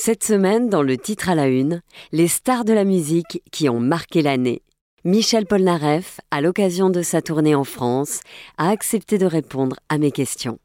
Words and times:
Cette 0.00 0.22
semaine, 0.22 0.68
dans 0.68 0.82
le 0.82 0.96
titre 0.96 1.28
à 1.28 1.34
la 1.34 1.48
une, 1.48 1.82
les 2.12 2.28
stars 2.28 2.64
de 2.64 2.72
la 2.72 2.84
musique 2.84 3.42
qui 3.50 3.68
ont 3.68 3.80
marqué 3.80 4.22
l'année. 4.22 4.62
Michel 5.04 5.44
Polnareff, 5.44 6.20
à 6.30 6.40
l'occasion 6.40 6.88
de 6.88 7.02
sa 7.02 7.20
tournée 7.20 7.56
en 7.56 7.64
France, 7.64 8.20
a 8.58 8.70
accepté 8.70 9.18
de 9.18 9.26
répondre 9.26 9.74
à 9.88 9.98
mes 9.98 10.12
questions. 10.12 10.60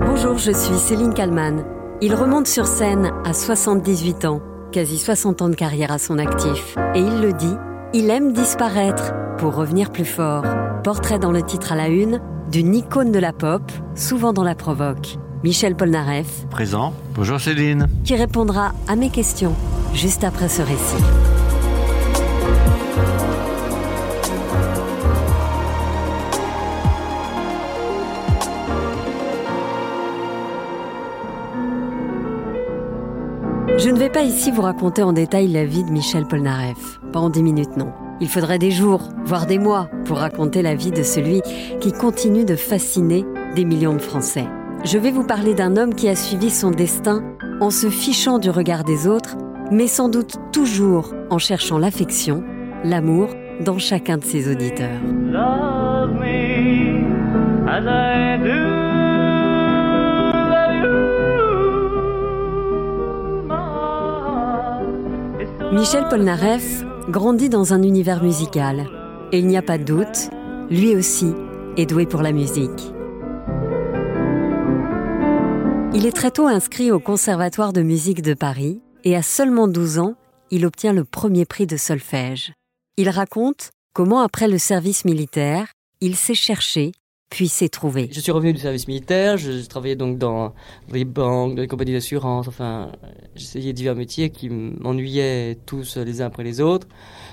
Bonjour, 0.00 0.38
je 0.38 0.50
suis 0.50 0.74
Céline 0.74 1.14
Kalman. 1.14 1.64
Il 2.00 2.16
remonte 2.16 2.48
sur 2.48 2.66
scène 2.66 3.12
à 3.24 3.32
78 3.32 4.24
ans, 4.24 4.42
quasi 4.72 4.98
60 4.98 5.42
ans 5.42 5.48
de 5.48 5.54
carrière 5.54 5.92
à 5.92 5.98
son 5.98 6.18
actif. 6.18 6.76
Et 6.96 6.98
il 6.98 7.20
le 7.20 7.32
dit, 7.32 7.54
il 7.94 8.10
aime 8.10 8.32
disparaître 8.32 9.12
pour 9.38 9.54
revenir 9.54 9.92
plus 9.92 10.04
fort. 10.04 10.44
Portrait 10.82 11.20
dans 11.20 11.32
le 11.32 11.42
titre 11.42 11.70
à 11.70 11.76
la 11.76 11.86
une 11.86 12.20
d'une 12.50 12.74
icône 12.74 13.12
de 13.12 13.20
la 13.20 13.32
pop, 13.32 13.62
souvent 13.94 14.32
dans 14.32 14.42
la 14.42 14.56
provoque. 14.56 15.16
Michel 15.44 15.76
Polnareff. 15.76 16.46
Présent. 16.50 16.92
Bonjour 17.14 17.38
Céline. 17.38 17.86
Qui 18.04 18.16
répondra 18.16 18.72
à 18.88 18.96
mes 18.96 19.08
questions 19.08 19.54
juste 19.94 20.24
après 20.24 20.48
ce 20.48 20.62
récit. 20.62 21.04
Je 33.78 33.90
ne 33.90 33.96
vais 33.96 34.10
pas 34.10 34.22
ici 34.22 34.50
vous 34.50 34.62
raconter 34.62 35.04
en 35.04 35.12
détail 35.12 35.46
la 35.46 35.64
vie 35.64 35.84
de 35.84 35.90
Michel 35.90 36.26
Polnareff. 36.26 36.98
Pas 37.12 37.20
en 37.20 37.30
dix 37.30 37.44
minutes, 37.44 37.76
non. 37.76 37.92
Il 38.20 38.28
faudrait 38.28 38.58
des 38.58 38.72
jours, 38.72 39.08
voire 39.24 39.46
des 39.46 39.60
mois, 39.60 39.88
pour 40.04 40.18
raconter 40.18 40.62
la 40.62 40.74
vie 40.74 40.90
de 40.90 41.04
celui 41.04 41.42
qui 41.80 41.92
continue 41.92 42.44
de 42.44 42.56
fasciner 42.56 43.24
des 43.54 43.64
millions 43.64 43.94
de 43.94 44.00
Français. 44.00 44.46
Je 44.84 44.96
vais 44.96 45.10
vous 45.10 45.24
parler 45.24 45.54
d'un 45.54 45.76
homme 45.76 45.94
qui 45.94 46.08
a 46.08 46.14
suivi 46.14 46.50
son 46.50 46.70
destin 46.70 47.22
en 47.60 47.70
se 47.70 47.90
fichant 47.90 48.38
du 48.38 48.48
regard 48.48 48.84
des 48.84 49.08
autres, 49.08 49.36
mais 49.72 49.88
sans 49.88 50.08
doute 50.08 50.36
toujours 50.52 51.14
en 51.30 51.38
cherchant 51.38 51.78
l'affection, 51.78 52.44
l'amour 52.84 53.28
dans 53.60 53.78
chacun 53.78 54.18
de 54.18 54.24
ses 54.24 54.50
auditeurs. 54.50 55.00
Michel 65.72 66.04
Polnareff 66.08 66.84
grandit 67.08 67.48
dans 67.48 67.74
un 67.74 67.82
univers 67.82 68.22
musical. 68.22 68.86
Et 69.32 69.40
il 69.40 69.46
n'y 69.46 69.58
a 69.58 69.62
pas 69.62 69.76
de 69.76 69.84
doute, 69.84 70.30
lui 70.70 70.96
aussi 70.96 71.34
est 71.76 71.86
doué 71.86 72.06
pour 72.06 72.22
la 72.22 72.32
musique. 72.32 72.92
Il 75.98 76.06
est 76.06 76.12
très 76.12 76.30
tôt 76.30 76.46
inscrit 76.46 76.92
au 76.92 77.00
Conservatoire 77.00 77.72
de 77.72 77.82
musique 77.82 78.22
de 78.22 78.32
Paris 78.32 78.80
et 79.02 79.16
à 79.16 79.22
seulement 79.22 79.66
12 79.66 79.98
ans, 79.98 80.14
il 80.52 80.64
obtient 80.64 80.92
le 80.92 81.02
premier 81.02 81.44
prix 81.44 81.66
de 81.66 81.76
solfège. 81.76 82.52
Il 82.96 83.08
raconte 83.08 83.72
comment, 83.94 84.20
après 84.20 84.46
le 84.46 84.58
service 84.58 85.04
militaire, 85.04 85.72
il 86.00 86.14
s'est 86.14 86.36
cherché 86.36 86.92
puis 87.30 87.48
s'est 87.48 87.68
trouvé. 87.68 88.08
Je 88.12 88.20
suis 88.20 88.30
revenu 88.30 88.52
du 88.52 88.60
service 88.60 88.86
militaire, 88.86 89.36
je 89.38 89.66
travaillais 89.66 89.96
donc 89.96 90.18
dans 90.18 90.54
les 90.92 91.04
banques, 91.04 91.56
dans 91.56 91.62
les 91.62 91.68
compagnies 91.68 91.92
d'assurance, 91.94 92.46
enfin, 92.46 92.92
j'essayais 93.34 93.72
divers 93.72 93.96
métiers 93.96 94.30
qui 94.30 94.48
m'ennuyaient 94.48 95.58
tous 95.66 95.96
les 95.96 96.22
uns 96.22 96.26
après 96.26 96.44
les 96.44 96.60
autres. 96.60 96.86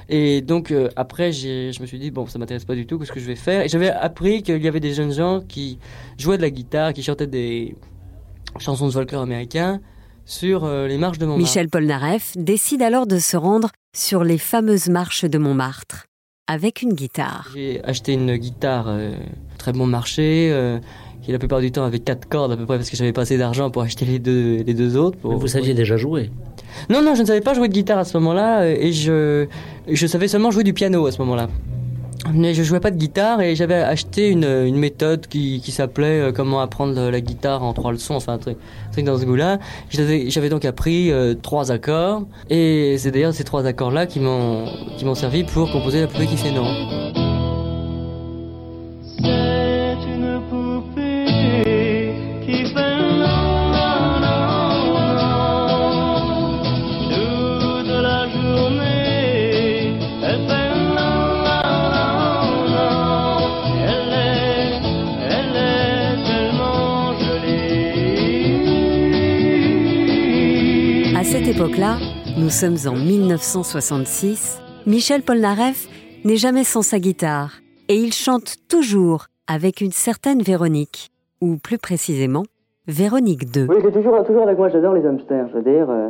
Et 0.09 0.41
donc 0.41 0.71
euh, 0.71 0.89
après, 0.95 1.31
je 1.31 1.79
me 1.79 1.85
suis 1.85 1.99
dit, 1.99 2.09
bon, 2.09 2.25
ça 2.25 2.39
m'intéresse 2.39 2.65
pas 2.65 2.75
du 2.75 2.87
tout, 2.87 2.97
qu'est-ce 2.97 3.11
que 3.11 3.19
je 3.19 3.27
vais 3.27 3.35
faire? 3.35 3.61
Et 3.61 3.69
j'avais 3.69 3.91
appris 3.91 4.41
qu'il 4.41 4.63
y 4.63 4.67
avait 4.67 4.79
des 4.79 4.95
jeunes 4.95 5.13
gens 5.13 5.39
qui 5.39 5.77
jouaient 6.17 6.37
de 6.37 6.41
la 6.41 6.49
guitare, 6.49 6.91
qui 6.91 7.03
chantaient 7.03 7.27
des 7.27 7.75
chansons 8.59 8.87
de 8.87 8.91
folklore 8.91 9.23
américain 9.23 9.79
sur 10.25 10.63
euh, 10.63 10.87
les 10.87 10.97
marches 10.97 11.17
de 11.17 11.25
Montmartre. 11.25 11.47
Michel 11.47 11.69
Polnareff 11.69 12.33
décide 12.35 12.81
alors 12.81 13.07
de 13.07 13.19
se 13.19 13.37
rendre 13.37 13.69
sur 13.95 14.23
les 14.23 14.37
fameuses 14.37 14.89
marches 14.89 15.25
de 15.25 15.37
Montmartre 15.37 16.05
avec 16.47 16.81
une 16.81 16.93
guitare. 16.93 17.49
J'ai 17.55 17.83
acheté 17.83 18.13
une 18.13 18.35
guitare 18.37 18.85
euh, 18.87 19.15
très 19.57 19.73
bon 19.73 19.87
marché, 19.87 20.49
euh, 20.51 20.79
qui 21.21 21.31
la 21.31 21.39
plupart 21.39 21.59
du 21.59 21.71
temps 21.71 21.83
avait 21.83 21.99
quatre 21.99 22.27
cordes 22.27 22.51
à 22.51 22.57
peu 22.57 22.65
près 22.65 22.77
parce 22.77 22.89
que 22.89 22.95
j'avais 22.95 23.13
pas 23.13 23.21
assez 23.21 23.37
d'argent 23.37 23.71
pour 23.71 23.81
acheter 23.83 24.05
les 24.05 24.19
deux, 24.19 24.57
les 24.57 24.73
deux 24.73 24.97
autres. 24.97 25.17
Pour... 25.17 25.37
vous 25.37 25.47
saviez 25.47 25.73
déjà 25.73 25.97
jouer 25.97 26.31
Non, 26.89 27.01
non, 27.01 27.15
je 27.15 27.21
ne 27.21 27.27
savais 27.27 27.41
pas 27.41 27.53
jouer 27.53 27.67
de 27.67 27.73
guitare 27.73 27.99
à 27.99 28.05
ce 28.05 28.17
moment-là 28.17 28.67
et 28.67 28.91
je, 28.93 29.47
je 29.87 30.07
savais 30.07 30.27
seulement 30.27 30.51
jouer 30.51 30.63
du 30.63 30.73
piano 30.73 31.05
à 31.05 31.11
ce 31.11 31.19
moment-là. 31.19 31.49
Mais 32.33 32.53
je 32.53 32.63
jouais 32.63 32.79
pas 32.79 32.91
de 32.91 32.97
guitare 32.97 33.41
et 33.41 33.55
j'avais 33.55 33.75
acheté 33.75 34.29
une, 34.29 34.45
une 34.45 34.77
méthode 34.77 35.27
qui, 35.27 35.61
qui 35.61 35.71
s'appelait 35.71 36.19
euh, 36.21 36.31
comment 36.31 36.59
apprendre 36.59 37.09
la 37.09 37.21
guitare 37.21 37.63
en 37.63 37.73
trois 37.73 37.91
leçons, 37.91 38.15
enfin 38.15 38.33
un 38.33 38.37
truc, 38.37 38.57
un 38.89 38.91
truc 38.91 39.05
dans 39.05 39.17
ce 39.17 39.25
goût-là. 39.25 39.59
J'avais 39.89 40.49
donc 40.49 40.65
appris 40.65 41.11
euh, 41.11 41.35
trois 41.35 41.71
accords 41.71 42.23
et 42.49 42.95
c'est 42.97 43.11
d'ailleurs 43.11 43.33
ces 43.33 43.43
trois 43.43 43.65
accords-là 43.65 44.05
qui 44.07 44.19
m'ont 44.19 44.65
qui 44.97 45.05
m'ont 45.05 45.15
servi 45.15 45.43
pour 45.43 45.71
composer 45.71 46.01
la 46.01 46.07
poupée 46.07 46.25
qui 46.25 46.37
fait 46.37 46.51
non. 46.51 47.24
Époque-là, 71.55 71.95
nous 72.37 72.49
sommes 72.49 72.75
en 72.85 72.97
1966, 72.97 74.61
Michel 74.85 75.21
Polnareff 75.21 75.87
n'est 76.25 76.35
jamais 76.35 76.65
sans 76.65 76.81
sa 76.81 76.99
guitare 76.99 77.61
et 77.87 77.95
il 77.95 78.11
chante 78.11 78.55
toujours 78.67 79.27
avec 79.47 79.79
une 79.79 79.91
certaine 79.91 80.41
Véronique, 80.41 81.11
ou 81.39 81.55
plus 81.55 81.77
précisément, 81.77 82.43
Véronique 82.89 83.49
2. 83.53 83.67
Oui, 83.69 83.77
c'est 83.81 83.93
toujours, 83.93 84.21
toujours 84.25 84.43
avec 84.43 84.57
moi, 84.57 84.67
j'adore 84.67 84.95
les 84.95 85.05
hamsters, 85.05 85.47
je 85.47 85.53
veux 85.53 85.61
dire, 85.61 85.89
euh, 85.89 86.09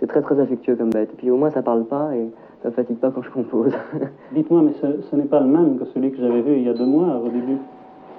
c'est 0.00 0.08
très 0.08 0.22
très 0.22 0.40
affectueux 0.40 0.74
comme 0.74 0.90
bête. 0.90 1.10
Et 1.12 1.16
puis 1.16 1.30
au 1.30 1.36
moins 1.36 1.50
ça 1.50 1.62
parle 1.62 1.84
pas 1.86 2.10
et 2.16 2.28
ça 2.64 2.72
fatigue 2.72 2.98
pas 2.98 3.12
quand 3.12 3.22
je 3.22 3.30
compose. 3.30 3.72
Dites-moi, 4.34 4.62
mais 4.62 4.72
ce, 4.72 5.14
n'est 5.14 5.26
pas 5.26 5.38
le 5.38 5.46
même 5.46 5.78
que 5.78 5.84
celui 5.94 6.10
que 6.10 6.18
j'avais 6.18 6.42
vu 6.42 6.56
il 6.56 6.64
y 6.64 6.68
a 6.68 6.74
deux 6.74 6.86
mois 6.86 7.22
au 7.24 7.28
début 7.28 7.58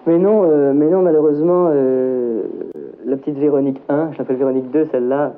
mais 0.07 0.17
non, 0.17 0.45
euh, 0.45 0.73
mais 0.73 0.89
non, 0.89 1.03
malheureusement, 1.03 1.69
euh, 1.71 2.43
la 3.05 3.17
petite 3.17 3.37
Véronique 3.37 3.79
1, 3.87 4.13
je 4.13 4.17
l'appelle 4.17 4.37
Véronique 4.37 4.71
2, 4.71 4.87
celle-là, 4.91 5.33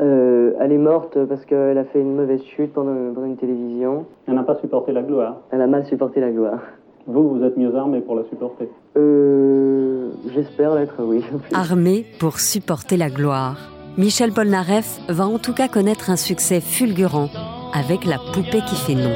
euh, 0.00 0.52
elle 0.60 0.72
est 0.72 0.78
morte 0.78 1.18
parce 1.26 1.44
qu'elle 1.44 1.76
a 1.76 1.84
fait 1.84 2.00
une 2.00 2.14
mauvaise 2.14 2.42
chute 2.56 2.72
pendant, 2.72 2.92
une 2.92 3.36
télévision. 3.36 4.06
Elle 4.26 4.34
n'a 4.34 4.44
pas 4.44 4.56
supporté 4.56 4.92
la 4.92 5.02
gloire. 5.02 5.36
Elle 5.50 5.60
a 5.60 5.66
mal 5.66 5.86
supporté 5.86 6.20
la 6.20 6.30
gloire. 6.30 6.60
Vous, 7.06 7.28
vous 7.28 7.42
êtes 7.42 7.56
mieux 7.56 7.74
armé 7.74 8.00
pour 8.00 8.14
la 8.14 8.24
supporter 8.24 8.68
Euh. 8.96 10.10
J'espère 10.34 10.74
l'être, 10.74 11.02
oui. 11.02 11.24
Armé 11.54 12.04
pour 12.20 12.38
supporter 12.38 12.96
la 12.96 13.10
gloire. 13.10 13.70
Michel 13.96 14.32
Polnareff 14.32 15.00
va 15.08 15.26
en 15.26 15.38
tout 15.38 15.54
cas 15.54 15.68
connaître 15.68 16.10
un 16.10 16.16
succès 16.16 16.60
fulgurant 16.60 17.28
avec 17.74 18.04
la 18.04 18.18
poupée 18.32 18.60
qui 18.60 18.76
fait 18.76 18.94
non. 18.94 19.14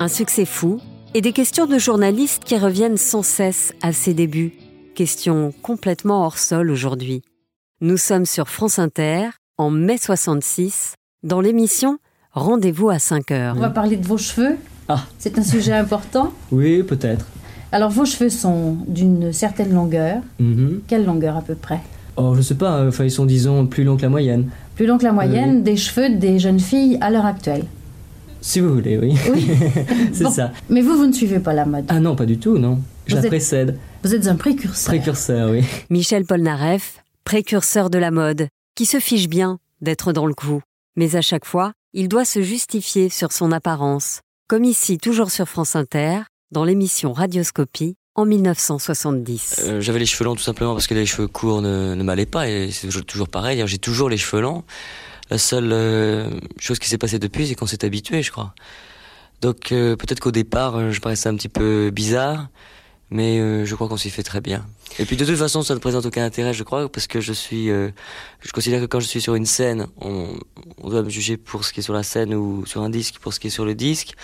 Un 0.00 0.08
succès 0.08 0.44
fou 0.44 0.78
et 1.14 1.20
des 1.20 1.32
questions 1.32 1.66
de 1.66 1.78
journalistes 1.78 2.44
qui 2.44 2.58
reviennent 2.58 2.96
sans 2.96 3.22
cesse 3.22 3.74
à 3.82 3.92
ses 3.92 4.14
débuts 4.14 4.52
question 4.98 5.54
complètement 5.62 6.24
hors 6.24 6.38
sol 6.38 6.72
aujourd'hui. 6.72 7.22
Nous 7.80 7.98
sommes 7.98 8.26
sur 8.26 8.48
France 8.48 8.80
Inter, 8.80 9.28
en 9.56 9.70
mai 9.70 9.96
66, 9.96 10.94
dans 11.22 11.40
l'émission 11.40 11.98
Rendez-vous 12.32 12.90
à 12.90 12.98
5 12.98 13.30
heures. 13.30 13.54
On 13.56 13.60
va 13.60 13.70
parler 13.70 13.96
de 13.96 14.04
vos 14.04 14.18
cheveux. 14.18 14.56
Ah. 14.88 15.04
C'est 15.20 15.38
un 15.38 15.44
sujet 15.44 15.72
important. 15.72 16.32
Oui, 16.50 16.82
peut-être. 16.82 17.26
Alors, 17.70 17.90
vos 17.90 18.04
cheveux 18.06 18.28
sont 18.28 18.76
d'une 18.88 19.32
certaine 19.32 19.72
longueur. 19.72 20.20
Mhm. 20.40 20.80
Quelle 20.88 21.04
longueur 21.04 21.36
à 21.36 21.42
peu 21.42 21.54
près? 21.54 21.78
Oh, 22.16 22.34
je 22.34 22.42
sais 22.42 22.56
pas. 22.56 22.84
Enfin, 22.84 23.04
ils 23.04 23.12
sont, 23.12 23.24
disons, 23.24 23.68
plus 23.68 23.84
longs 23.84 23.96
que 23.96 24.02
la 24.02 24.08
moyenne. 24.08 24.50
Plus 24.74 24.86
longs 24.86 24.98
que 24.98 25.04
la 25.04 25.12
moyenne 25.12 25.62
des 25.62 25.76
cheveux 25.76 26.16
des 26.16 26.40
jeunes 26.40 26.58
filles 26.58 26.98
à 27.00 27.10
l'heure 27.10 27.26
actuelle. 27.26 27.66
Si 28.40 28.58
vous 28.58 28.74
voulez, 28.74 28.98
oui. 28.98 29.14
Oui. 29.32 29.48
c'est 30.12 30.28
ça. 30.28 30.50
Mais 30.68 30.80
vous, 30.80 30.96
vous 30.96 31.06
ne 31.06 31.12
suivez 31.12 31.38
pas 31.38 31.52
la 31.52 31.66
mode. 31.66 31.84
Ah 31.86 32.00
non, 32.00 32.16
pas 32.16 32.26
du 32.26 32.38
tout, 32.38 32.58
non. 32.58 32.80
Je 33.08 33.16
la 33.16 33.22
précède. 33.22 33.78
Vous 34.02 34.14
êtes 34.14 34.26
un 34.26 34.36
précurseur. 34.36 34.94
Précurseur, 34.94 35.50
oui. 35.50 35.64
Michel 35.88 36.24
Polnareff, 36.24 37.02
précurseur 37.24 37.88
de 37.88 37.98
la 37.98 38.10
mode, 38.10 38.48
qui 38.74 38.84
se 38.84 39.00
fiche 39.00 39.28
bien 39.28 39.58
d'être 39.80 40.12
dans 40.12 40.26
le 40.26 40.34
coup. 40.34 40.60
Mais 40.96 41.16
à 41.16 41.22
chaque 41.22 41.46
fois, 41.46 41.72
il 41.94 42.08
doit 42.08 42.26
se 42.26 42.42
justifier 42.42 43.08
sur 43.08 43.32
son 43.32 43.50
apparence. 43.50 44.20
Comme 44.46 44.64
ici, 44.64 44.98
toujours 44.98 45.30
sur 45.30 45.48
France 45.48 45.74
Inter, 45.74 46.20
dans 46.52 46.64
l'émission 46.64 47.12
Radioscopie, 47.12 47.96
en 48.14 48.26
1970. 48.26 49.62
Euh, 49.64 49.80
j'avais 49.80 50.00
les 50.00 50.06
cheveux 50.06 50.24
longs 50.24 50.34
tout 50.34 50.42
simplement 50.42 50.74
parce 50.74 50.86
que 50.86 50.94
les 50.94 51.06
cheveux 51.06 51.28
courts 51.28 51.62
ne, 51.62 51.94
ne 51.94 52.02
m'allaient 52.02 52.26
pas 52.26 52.48
et 52.48 52.70
c'est 52.72 52.88
toujours, 53.06 53.28
pareil. 53.28 53.62
J'ai 53.66 53.78
toujours 53.78 54.10
les 54.10 54.18
cheveux 54.18 54.42
longs. 54.42 54.64
La 55.30 55.38
seule 55.38 55.72
euh, 55.72 56.28
chose 56.58 56.78
qui 56.78 56.88
s'est 56.88 56.98
passée 56.98 57.18
depuis, 57.18 57.46
c'est 57.46 57.54
qu'on 57.54 57.66
s'est 57.66 57.84
habitué, 57.84 58.22
je 58.22 58.32
crois. 58.32 58.54
Donc 59.40 59.72
euh, 59.72 59.96
peut-être 59.96 60.20
qu'au 60.20 60.32
départ, 60.32 60.90
je 60.90 61.00
paraissais 61.00 61.28
un 61.28 61.36
petit 61.36 61.48
peu 61.48 61.90
bizarre. 61.90 62.48
Mais 63.10 63.38
euh, 63.38 63.64
je 63.64 63.74
crois 63.74 63.88
qu'on 63.88 63.96
s'y 63.96 64.10
fait 64.10 64.22
très 64.22 64.40
bien. 64.40 64.66
Et 64.98 65.04
puis 65.04 65.16
de 65.16 65.24
toute 65.24 65.36
façon, 65.36 65.62
ça 65.62 65.74
ne 65.74 65.78
présente 65.78 66.04
aucun 66.06 66.24
intérêt, 66.24 66.52
je 66.52 66.62
crois, 66.62 66.90
parce 66.90 67.06
que 67.06 67.20
je 67.20 67.32
suis, 67.32 67.70
euh, 67.70 67.90
je 68.40 68.52
considère 68.52 68.80
que 68.80 68.86
quand 68.86 69.00
je 69.00 69.06
suis 69.06 69.20
sur 69.20 69.34
une 69.34 69.46
scène, 69.46 69.86
on, 70.00 70.28
on, 70.82 70.90
doit 70.90 71.02
me 71.02 71.08
juger 71.08 71.36
pour 71.36 71.64
ce 71.64 71.72
qui 71.72 71.80
est 71.80 71.82
sur 71.82 71.94
la 71.94 72.02
scène 72.02 72.34
ou 72.34 72.66
sur 72.66 72.82
un 72.82 72.90
disque 72.90 73.18
pour 73.18 73.32
ce 73.32 73.40
qui 73.40 73.46
est 73.46 73.50
sur 73.50 73.64
le 73.64 73.74
disque, 73.74 74.14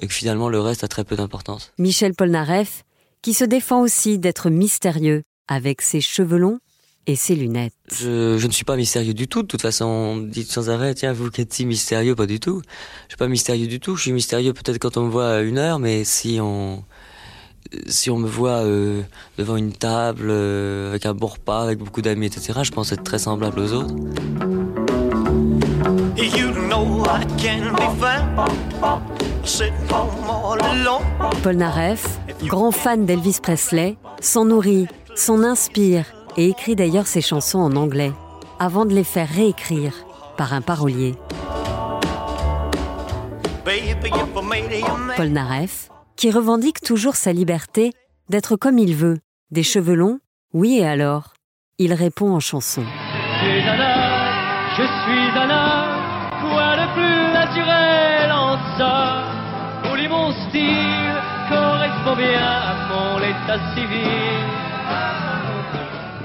et 0.00 0.06
que 0.06 0.12
finalement 0.12 0.48
le 0.48 0.60
reste 0.60 0.84
a 0.84 0.88
très 0.88 1.04
peu 1.04 1.16
d'importance. 1.16 1.72
Michel 1.78 2.14
Polnareff, 2.14 2.84
qui 3.22 3.34
se 3.34 3.44
défend 3.44 3.80
aussi 3.80 4.18
d'être 4.18 4.50
mystérieux 4.50 5.22
avec 5.48 5.82
ses 5.82 6.00
cheveux 6.00 6.38
longs 6.38 6.58
et 7.06 7.16
ses 7.16 7.34
lunettes. 7.34 7.74
Je, 7.90 8.38
je, 8.38 8.46
ne 8.46 8.52
suis 8.52 8.64
pas 8.64 8.76
mystérieux 8.76 9.12
du 9.14 9.28
tout. 9.28 9.42
De 9.42 9.46
toute 9.46 9.60
façon, 9.60 9.84
on 9.84 10.16
dit 10.16 10.44
sans 10.44 10.70
arrêt, 10.70 10.94
tiens, 10.94 11.12
vous 11.12 11.30
qui 11.30 11.42
êtes 11.42 11.52
si 11.52 11.66
mystérieux, 11.66 12.14
pas 12.14 12.26
du 12.26 12.40
tout. 12.40 12.62
Je 13.04 13.12
suis 13.12 13.18
pas 13.18 13.28
mystérieux 13.28 13.66
du 13.66 13.78
tout. 13.78 13.96
Je 13.96 14.02
suis 14.02 14.12
mystérieux 14.12 14.54
peut-être 14.54 14.78
quand 14.78 14.96
on 14.96 15.04
me 15.04 15.10
voit 15.10 15.34
à 15.34 15.40
une 15.40 15.58
heure, 15.58 15.78
mais 15.78 16.04
si 16.04 16.38
on, 16.40 16.82
si 17.86 18.10
on 18.10 18.16
me 18.16 18.28
voit 18.28 18.64
euh, 18.64 19.02
devant 19.38 19.56
une 19.56 19.72
table, 19.72 20.28
euh, 20.28 20.90
avec 20.90 21.06
un 21.06 21.14
bon 21.14 21.26
repas, 21.26 21.62
avec 21.62 21.78
beaucoup 21.78 22.02
d'amis, 22.02 22.26
etc., 22.26 22.60
je 22.62 22.70
pense 22.70 22.92
être 22.92 23.04
très 23.04 23.18
semblable 23.18 23.58
aux 23.60 23.72
autres. 23.72 23.94
Paul 31.42 31.56
Naref, 31.56 32.18
grand 32.44 32.70
fan 32.70 33.06
d'Elvis 33.06 33.38
Presley, 33.42 33.96
s'en 34.20 34.46
nourrit, 34.46 34.86
s'en 35.14 35.42
inspire 35.42 36.06
et 36.36 36.48
écrit 36.48 36.76
d'ailleurs 36.76 37.06
ses 37.06 37.20
chansons 37.20 37.58
en 37.58 37.76
anglais, 37.76 38.12
avant 38.58 38.84
de 38.84 38.94
les 38.94 39.04
faire 39.04 39.28
réécrire 39.28 39.92
par 40.36 40.52
un 40.52 40.60
parolier. 40.60 41.14
Paul 45.16 45.28
Naref, 45.28 45.88
qui 46.16 46.30
revendique 46.30 46.80
toujours 46.80 47.16
sa 47.16 47.32
liberté 47.32 47.92
d'être 48.28 48.56
comme 48.56 48.78
il 48.78 48.94
veut, 48.94 49.18
des 49.50 49.62
cheveux 49.62 49.94
longs, 49.94 50.20
oui 50.52 50.78
et 50.78 50.86
alors? 50.86 51.34
Il 51.78 51.92
répond 51.92 52.30
en 52.32 52.40
chanson. 52.40 52.84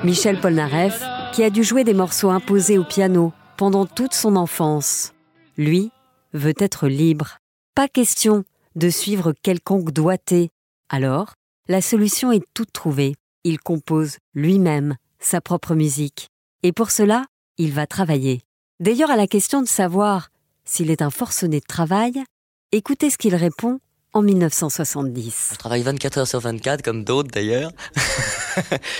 Michel 0.04 0.40
Polnareff, 0.40 1.04
qui 1.34 1.44
a 1.44 1.50
dû 1.50 1.64
jouer 1.64 1.84
des 1.84 1.94
morceaux 1.94 2.30
imposés 2.30 2.78
au 2.78 2.84
piano 2.84 3.34
pendant 3.58 3.86
toute 3.86 4.14
son 4.14 4.36
enfance, 4.36 5.14
lui 5.58 5.92
veut 6.34 6.54
être 6.58 6.88
libre. 6.88 7.40
Pas 7.76 7.88
question 7.88 8.46
de 8.76 8.90
suivre 8.90 9.34
quelconque 9.34 9.92
doigté. 9.92 10.50
Alors, 10.90 11.34
la 11.68 11.82
solution 11.82 12.32
est 12.32 12.46
toute 12.54 12.74
trouvée. 12.74 13.16
Il 13.44 13.60
compose 13.60 14.18
lui-même 14.34 14.96
sa 15.20 15.42
propre 15.42 15.76
musique. 15.76 16.30
Et 16.64 16.72
pour 16.72 16.92
cela, 16.92 17.26
il 17.58 17.74
va 17.74 17.88
travailler. 17.88 18.42
D'ailleurs, 18.80 19.12
à 19.12 19.18
la 19.18 19.28
question 19.28 19.62
de 19.62 19.68
savoir 19.68 20.30
s'il 20.66 20.92
est 20.92 21.02
un 21.02 21.10
forcené 21.10 21.60
de 21.60 21.66
travail, 21.66 22.24
écoutez 22.72 23.10
ce 23.10 23.18
qu'il 23.18 23.36
répond 23.36 23.80
en 24.14 24.22
1970. 24.22 25.50
Je 25.54 25.58
travaille 25.58 25.84
24 25.84 26.18
heures 26.20 26.28
sur 26.28 26.40
24, 26.40 26.82
comme 26.82 27.04
d'autres 27.04 27.30
d'ailleurs. 27.32 27.72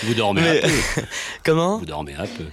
Vous 0.04 0.14
dormez 0.14 0.48
un 0.48 0.60
peu. 0.60 0.68
Comment? 1.44 1.78
Vous 1.78 1.86
dormez 1.86 2.14
un 2.14 2.26
peu. 2.26 2.44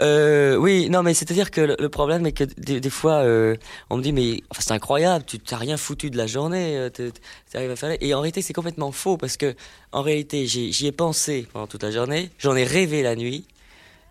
Euh, 0.00 0.56
oui, 0.56 0.90
non, 0.90 1.02
mais 1.02 1.14
c'est-à-dire 1.14 1.50
que 1.50 1.60
le, 1.60 1.88
problème 1.88 2.26
est 2.26 2.32
que 2.32 2.44
des, 2.44 2.90
fois, 2.90 3.14
euh, 3.14 3.56
on 3.90 3.96
me 3.96 4.02
dit, 4.02 4.12
mais 4.12 4.42
c'est 4.58 4.72
incroyable, 4.72 5.24
tu 5.24 5.38
t'as 5.38 5.56
rien 5.56 5.76
foutu 5.76 6.10
de 6.10 6.16
la 6.16 6.26
journée, 6.26 6.76
euh, 6.76 6.90
tu 6.90 7.12
arrives 7.54 7.70
à 7.70 7.76
faire. 7.76 7.96
Et 8.00 8.14
en 8.14 8.20
réalité, 8.20 8.42
c'est 8.42 8.52
complètement 8.52 8.92
faux 8.92 9.16
parce 9.16 9.36
que, 9.36 9.54
en 9.92 10.02
réalité, 10.02 10.46
j'y 10.46 10.86
ai, 10.86 10.92
pensé 10.92 11.46
pendant 11.52 11.66
toute 11.66 11.82
la 11.82 11.90
journée, 11.90 12.30
j'en 12.38 12.56
ai 12.56 12.64
rêvé 12.64 13.02
la 13.02 13.16
nuit, 13.16 13.46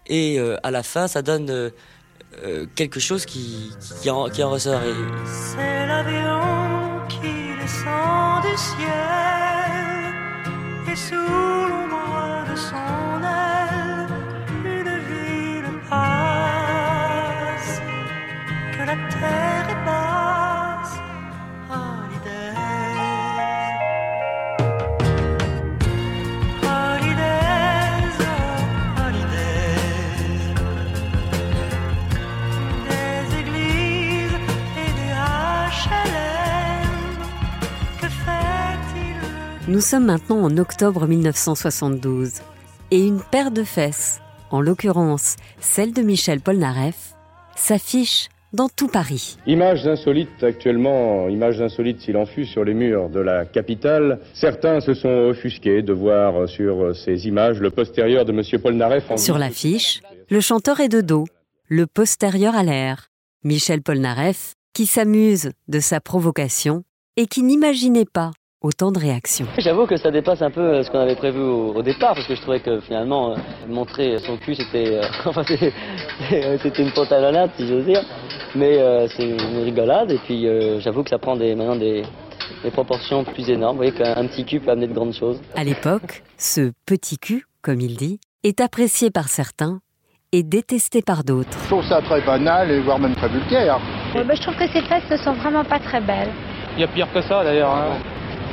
et 0.07 0.39
à 0.63 0.71
la 0.71 0.83
fin, 0.83 1.07
ça 1.07 1.21
donne 1.21 1.71
quelque 2.75 2.99
chose 2.99 3.25
qui, 3.25 3.71
qui 4.01 4.09
en 4.09 4.23
ressort. 4.23 4.81
C'est 5.33 5.87
l'avion 5.87 7.01
qui 7.09 7.61
descend 7.61 8.43
du 8.43 8.57
ciel, 8.57 8.85
et 10.91 10.95
sous 10.95 11.15
l'ombre 11.15 12.45
de 12.51 12.55
son 12.55 13.04
Nous 39.75 39.81
sommes 39.81 40.05
maintenant 40.05 40.41
en 40.41 40.57
octobre 40.57 41.05
1972 41.05 42.35
et 42.91 43.05
une 43.05 43.19
paire 43.19 43.51
de 43.51 43.65
fesses, 43.65 44.21
en 44.49 44.61
l'occurrence 44.61 45.35
celle 45.59 45.91
de 45.91 46.01
Michel 46.01 46.39
Polnareff, 46.39 47.13
s'affiche 47.57 48.29
dans 48.55 48.69
tout 48.69 48.87
Paris. 48.87 49.37
Images 49.45 49.85
insolites 49.85 50.43
actuellement, 50.43 51.29
images 51.29 51.61
insolites 51.61 52.01
s'il 52.01 52.17
en 52.17 52.25
fut 52.25 52.45
sur 52.45 52.63
les 52.63 52.73
murs 52.73 53.09
de 53.09 53.19
la 53.19 53.45
capitale. 53.45 54.19
Certains 54.33 54.79
se 54.79 54.93
sont 54.93 55.09
offusqués 55.09 55.81
de 55.81 55.93
voir 55.93 56.49
sur 56.49 56.95
ces 56.95 57.27
images 57.27 57.59
le 57.59 57.69
postérieur 57.69 58.25
de 58.25 58.31
M. 58.31 58.61
Polnareff. 58.61 59.11
En 59.11 59.17
Sur 59.17 59.37
l'affiche, 59.37 60.01
le 60.29 60.39
chanteur 60.39 60.79
est 60.79 60.89
de 60.89 61.01
dos, 61.01 61.25
le 61.67 61.85
postérieur 61.85 62.55
à 62.55 62.63
l'air. 62.63 63.09
Michel 63.43 63.81
Polnareff, 63.83 64.55
qui 64.73 64.87
s'amuse 64.87 65.51
de 65.67 65.79
sa 65.79 65.99
provocation 65.99 66.83
et 67.17 67.27
qui 67.27 67.43
n'imaginait 67.43 68.05
pas 68.05 68.31
autant 68.65 68.91
de 68.91 68.99
réactions. 68.99 69.45
J'avoue 69.59 69.85
que 69.85 69.95
ça 69.97 70.09
dépasse 70.11 70.41
un 70.41 70.49
peu 70.49 70.61
euh, 70.61 70.83
ce 70.83 70.89
qu'on 70.89 70.99
avait 70.99 71.15
prévu 71.15 71.39
au, 71.39 71.73
au 71.75 71.81
départ, 71.83 72.15
parce 72.15 72.25
que 72.27 72.33
je 72.35 72.41
trouvais 72.41 72.59
que 72.59 72.79
finalement, 72.81 73.31
euh, 73.31 73.35
montrer 73.69 74.17
son 74.19 74.37
cul, 74.37 74.55
c'était 74.55 74.95
euh, 74.95 75.01
enfin, 75.25 75.43
c'était- 75.47 75.71
c'était 76.61 76.81
une 76.83 76.91
pantalonnade, 76.91 77.51
si 77.57 77.67
j'ose 77.67 77.85
dire. 77.85 78.01
Mais 78.55 78.77
euh, 78.79 79.07
c'est 79.15 79.27
une 79.29 79.63
rigolade, 79.63 80.11
et 80.11 80.17
puis 80.25 80.47
euh, 80.47 80.79
j'avoue 80.79 81.03
que 81.03 81.09
ça 81.09 81.17
prend 81.19 81.35
des, 81.35 81.53
maintenant 81.55 81.75
des, 81.75 82.03
des 82.63 82.71
proportions 82.71 83.23
plus 83.23 83.49
énormes. 83.49 83.77
Vous 83.77 83.83
voyez 83.83 83.91
qu'un 83.91 84.15
un 84.17 84.25
petit 84.27 84.43
cul 84.45 84.59
peut 84.59 84.71
amener 84.71 84.87
de 84.87 84.93
grandes 84.93 85.13
choses. 85.13 85.39
À 85.55 85.63
l'époque, 85.63 86.23
ce 86.37 86.71
petit 86.85 87.17
cul, 87.17 87.45
comme 87.61 87.81
il 87.81 87.95
dit, 87.95 88.19
est 88.43 88.61
apprécié 88.61 89.11
par 89.11 89.27
certains 89.27 89.79
et 90.31 90.41
détesté 90.43 91.01
par 91.01 91.23
d'autres. 91.23 91.57
Je 91.63 91.67
trouve 91.67 91.85
ça 91.85 92.01
très 92.01 92.21
banal 92.21 92.71
et 92.71 92.79
voire 92.81 92.99
même 92.99 93.15
très 93.15 93.29
vulgaire. 93.29 93.79
Ouais, 94.15 94.23
bah, 94.23 94.33
je 94.35 94.41
trouve 94.41 94.55
que 94.55 94.67
ces 94.67 94.81
fesses 94.81 95.09
ne 95.11 95.17
sont 95.17 95.33
vraiment 95.33 95.63
pas 95.63 95.79
très 95.79 96.01
belles. 96.01 96.31
Il 96.77 96.81
y 96.81 96.83
a 96.83 96.87
pire 96.87 97.07
que 97.13 97.21
ça 97.21 97.43
d'ailleurs. 97.43 97.71
hein. 97.73 97.97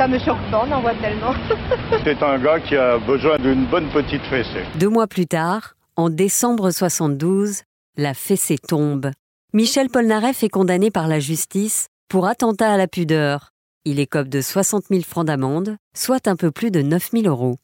Ça 0.02 0.08
me 0.08 0.18
surprend, 0.18 0.66
on 0.66 0.72
en 0.72 0.80
voit 0.80 0.96
tellement. 0.96 1.32
C'est 2.04 2.20
un 2.24 2.36
gars 2.36 2.58
qui 2.58 2.74
a 2.74 2.98
besoin 2.98 3.38
d'une 3.38 3.66
bonne 3.66 3.88
petite 3.90 4.22
fessée. 4.22 4.64
Deux 4.80 4.88
mois 4.88 5.06
plus 5.06 5.28
tard, 5.28 5.76
en 5.94 6.10
décembre 6.10 6.72
72, 6.72 7.62
la 7.96 8.12
fessée 8.12 8.58
tombe. 8.58 9.12
Michel 9.52 9.90
Polnareff 9.90 10.42
est 10.42 10.48
condamné 10.48 10.90
par 10.90 11.06
la 11.06 11.20
justice 11.20 11.86
pour 12.08 12.26
attentat 12.26 12.72
à 12.72 12.76
la 12.76 12.88
pudeur. 12.88 13.50
Il 13.84 14.00
écope 14.00 14.26
de 14.26 14.40
60 14.40 14.86
000 14.90 15.02
francs 15.02 15.24
d'amende, 15.24 15.76
soit 15.94 16.26
un 16.26 16.34
peu 16.34 16.50
plus 16.50 16.72
de 16.72 16.82
9 16.82 17.10
000 17.12 17.26
euros. 17.26 17.58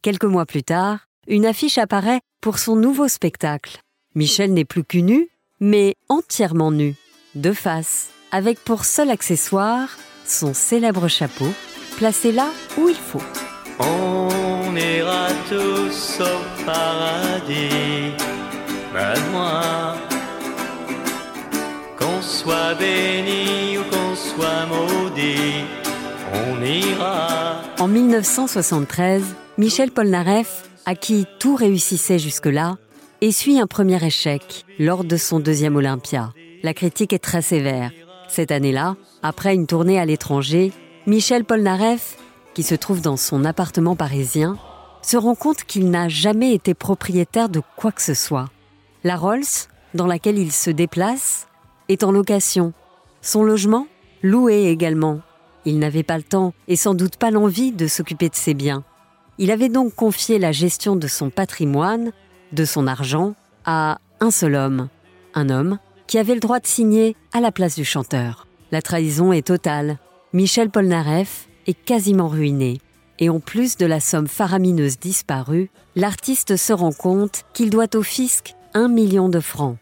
Quelques 0.00 0.24
mois 0.24 0.46
plus 0.46 0.62
tard, 0.62 1.00
une 1.28 1.44
affiche 1.44 1.76
apparaît 1.76 2.22
pour 2.40 2.60
son 2.60 2.76
nouveau 2.76 3.08
spectacle. 3.08 3.82
Michel 4.14 4.54
n'est 4.54 4.64
plus 4.64 4.84
cul 4.84 5.02
nu, 5.02 5.28
mais 5.60 5.96
entièrement 6.08 6.70
nu, 6.70 6.94
de 7.34 7.52
face, 7.52 8.08
avec 8.32 8.58
pour 8.58 8.86
seul 8.86 9.10
accessoire 9.10 9.98
son 10.26 10.54
célèbre 10.54 11.08
chapeau, 11.08 11.52
placé 11.96 12.32
là 12.32 12.50
où 12.78 12.88
il 12.88 12.96
faut. 12.96 13.22
On 13.78 14.76
ira 14.76 15.28
tous 15.48 16.20
au 16.20 16.64
paradis, 16.64 18.12
moi, 19.32 19.96
qu'on 21.98 22.22
soit 22.22 22.74
béni 22.74 23.78
ou 23.78 23.82
qu'on 23.90 24.14
soit 24.14 24.66
maudit, 24.66 25.64
on 26.32 26.62
ira. 26.62 27.60
En 27.78 27.88
1973, 27.88 29.22
Michel 29.58 29.90
Polnareff, 29.90 30.68
à 30.86 30.94
qui 30.94 31.26
tout 31.38 31.56
réussissait 31.56 32.18
jusque-là, 32.18 32.76
essuie 33.20 33.58
un 33.58 33.66
premier 33.66 34.04
échec 34.04 34.64
lors 34.78 35.04
de 35.04 35.16
son 35.16 35.40
deuxième 35.40 35.76
Olympia. 35.76 36.32
La 36.62 36.74
critique 36.74 37.12
est 37.12 37.18
très 37.18 37.42
sévère. 37.42 37.90
Cette 38.28 38.52
année-là, 38.52 38.96
après 39.22 39.54
une 39.54 39.66
tournée 39.66 39.98
à 39.98 40.04
l'étranger, 40.04 40.72
Michel 41.06 41.44
Polnareff, 41.44 42.16
qui 42.54 42.62
se 42.62 42.74
trouve 42.74 43.02
dans 43.02 43.18
son 43.18 43.44
appartement 43.44 43.94
parisien, 43.94 44.56
se 45.02 45.18
rend 45.18 45.34
compte 45.34 45.64
qu'il 45.64 45.90
n'a 45.90 46.08
jamais 46.08 46.54
été 46.54 46.72
propriétaire 46.72 47.50
de 47.50 47.60
quoi 47.76 47.92
que 47.92 48.00
ce 48.00 48.14
soit. 48.14 48.48
La 49.02 49.16
Rolls, 49.16 49.68
dans 49.92 50.06
laquelle 50.06 50.38
il 50.38 50.50
se 50.50 50.70
déplace, 50.70 51.46
est 51.90 52.04
en 52.04 52.10
location. 52.10 52.72
Son 53.20 53.42
logement, 53.42 53.86
loué 54.22 54.68
également. 54.68 55.20
Il 55.66 55.78
n'avait 55.78 56.02
pas 56.04 56.16
le 56.16 56.22
temps 56.22 56.54
et 56.68 56.76
sans 56.76 56.94
doute 56.94 57.16
pas 57.16 57.30
l'envie 57.30 57.72
de 57.72 57.86
s'occuper 57.86 58.30
de 58.30 58.34
ses 58.34 58.54
biens. 58.54 58.82
Il 59.36 59.50
avait 59.50 59.68
donc 59.68 59.94
confié 59.94 60.38
la 60.38 60.52
gestion 60.52 60.96
de 60.96 61.06
son 61.06 61.28
patrimoine, 61.28 62.12
de 62.52 62.64
son 62.64 62.86
argent, 62.86 63.34
à 63.66 63.98
un 64.20 64.30
seul 64.30 64.54
homme, 64.54 64.88
un 65.34 65.50
homme 65.50 65.78
qui 66.06 66.16
avait 66.16 66.34
le 66.34 66.40
droit 66.40 66.60
de 66.60 66.66
signer 66.66 67.14
à 67.34 67.40
la 67.40 67.52
place 67.52 67.74
du 67.74 67.84
chanteur. 67.84 68.46
La 68.72 68.80
trahison 68.80 69.32
est 69.32 69.46
totale. 69.46 69.98
Michel 70.34 70.68
Polnareff 70.68 71.46
est 71.68 71.80
quasiment 71.84 72.26
ruiné. 72.26 72.80
Et 73.20 73.28
en 73.28 73.38
plus 73.38 73.76
de 73.76 73.86
la 73.86 74.00
somme 74.00 74.26
faramineuse 74.26 74.98
disparue, 74.98 75.70
l'artiste 75.94 76.56
se 76.56 76.72
rend 76.72 76.90
compte 76.90 77.44
qu'il 77.52 77.70
doit 77.70 77.94
au 77.94 78.02
fisc 78.02 78.56
un 78.74 78.88
million 78.88 79.28
de 79.28 79.38
francs. 79.38 79.76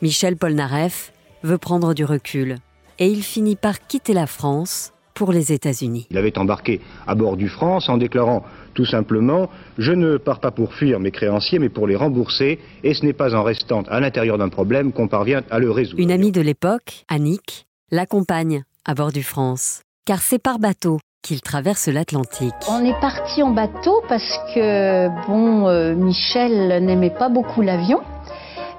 Michel 0.00 0.36
Polnareff 0.36 1.12
veut 1.42 1.58
prendre 1.58 1.94
du 1.94 2.04
recul 2.04 2.58
et 3.00 3.08
il 3.08 3.24
finit 3.24 3.56
par 3.56 3.84
quitter 3.84 4.12
la 4.12 4.28
France 4.28 4.92
pour 5.14 5.32
les 5.32 5.50
États-Unis. 5.50 6.06
Il 6.10 6.16
avait 6.16 6.38
embarqué 6.38 6.80
à 7.08 7.16
bord 7.16 7.36
du 7.36 7.48
France 7.48 7.88
en 7.88 7.96
déclarant 7.96 8.44
tout 8.74 8.86
simplement 8.86 9.50
Je 9.78 9.90
ne 9.90 10.16
pars 10.16 10.38
pas 10.38 10.52
pour 10.52 10.74
fuir 10.74 11.00
mes 11.00 11.10
créanciers, 11.10 11.58
mais 11.58 11.70
pour 11.70 11.88
les 11.88 11.96
rembourser, 11.96 12.60
et 12.84 12.94
ce 12.94 13.04
n'est 13.04 13.12
pas 13.12 13.34
en 13.34 13.42
restant 13.42 13.82
à 13.88 13.98
l'intérieur 13.98 14.38
d'un 14.38 14.48
problème 14.48 14.92
qu'on 14.92 15.08
parvient 15.08 15.42
à 15.50 15.58
le 15.58 15.72
résoudre. 15.72 16.00
Une 16.00 16.12
amie 16.12 16.30
de 16.30 16.40
l'époque, 16.40 17.04
Annick, 17.08 17.66
l'accompagne 17.90 18.62
à 18.84 18.94
bord 18.94 19.12
du 19.12 19.22
France, 19.22 19.82
car 20.06 20.20
c'est 20.20 20.38
par 20.38 20.58
bateau 20.58 20.98
qu'il 21.22 21.40
traverse 21.40 21.86
l'Atlantique. 21.88 22.52
On 22.68 22.84
est 22.84 23.00
parti 23.00 23.42
en 23.42 23.50
bateau 23.50 24.02
parce 24.08 24.38
que, 24.54 25.08
bon, 25.26 25.68
euh, 25.68 25.94
Michel 25.94 26.84
n'aimait 26.84 27.16
pas 27.16 27.28
beaucoup 27.28 27.62
l'avion. 27.62 28.00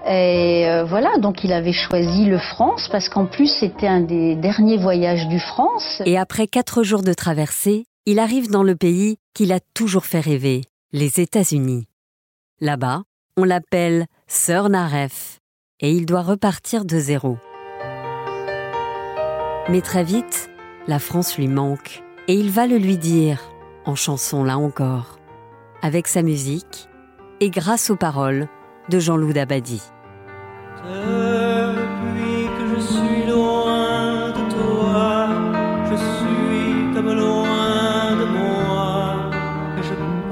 Et 0.06 0.68
euh, 0.68 0.84
voilà, 0.84 1.18
donc 1.18 1.46
il 1.46 1.54
avait 1.54 1.72
choisi 1.72 2.26
le 2.26 2.38
France 2.38 2.90
parce 2.92 3.08
qu'en 3.08 3.26
plus 3.26 3.48
c'était 3.48 3.88
un 3.88 4.02
des 4.02 4.36
derniers 4.36 4.78
voyages 4.78 5.28
du 5.30 5.40
France. 5.40 6.02
Et 6.06 6.18
après 6.18 6.48
quatre 6.48 6.84
jours 6.84 7.04
de 7.04 7.14
traversée, 7.14 7.86
il 8.06 8.20
arrive 8.20 8.52
dans 8.52 8.64
le 8.64 8.76
pays 8.76 9.16
qu'il 9.34 9.54
a 9.54 9.62
toujours 9.74 10.06
fait 10.06 10.20
rêver, 10.20 10.66
les 10.92 11.22
États-Unis. 11.22 11.88
Là-bas, 12.60 13.04
on 13.38 13.46
l'appelle 13.46 14.08
Sir 14.28 14.68
Naref 14.68 15.40
et 15.80 15.92
il 15.92 16.06
doit 16.06 16.22
repartir 16.22 16.84
de 16.84 17.00
zéro. 17.00 17.38
Mais 19.70 19.80
très 19.80 20.04
vite, 20.04 20.50
la 20.88 21.00
France 21.00 21.38
lui 21.38 21.48
manque 21.48 22.04
et 22.28 22.34
il 22.34 22.52
va 22.52 22.68
le 22.68 22.78
lui 22.78 22.98
dire, 22.98 23.40
en 23.86 23.96
chanson 23.96 24.44
là 24.44 24.58
encore, 24.58 25.20
avec 25.82 26.08
sa 26.08 26.22
musique 26.22 26.90
et 27.40 27.50
grâce 27.50 27.90
aux 27.90 27.96
paroles 27.96 28.50
de 28.90 29.00
Jean-Loup 29.00 29.32
Dabadi. 29.32 29.82
Depuis 30.84 32.48
que 32.58 32.76
je 32.76 32.82
suis 32.82 33.26
loin 33.32 34.32
de 34.32 34.52
toi, 34.52 35.30
je 35.90 35.96
suis 35.96 36.94
comme 36.94 37.14
loin 37.14 38.18
de 38.18 38.26
moi. 38.26 39.16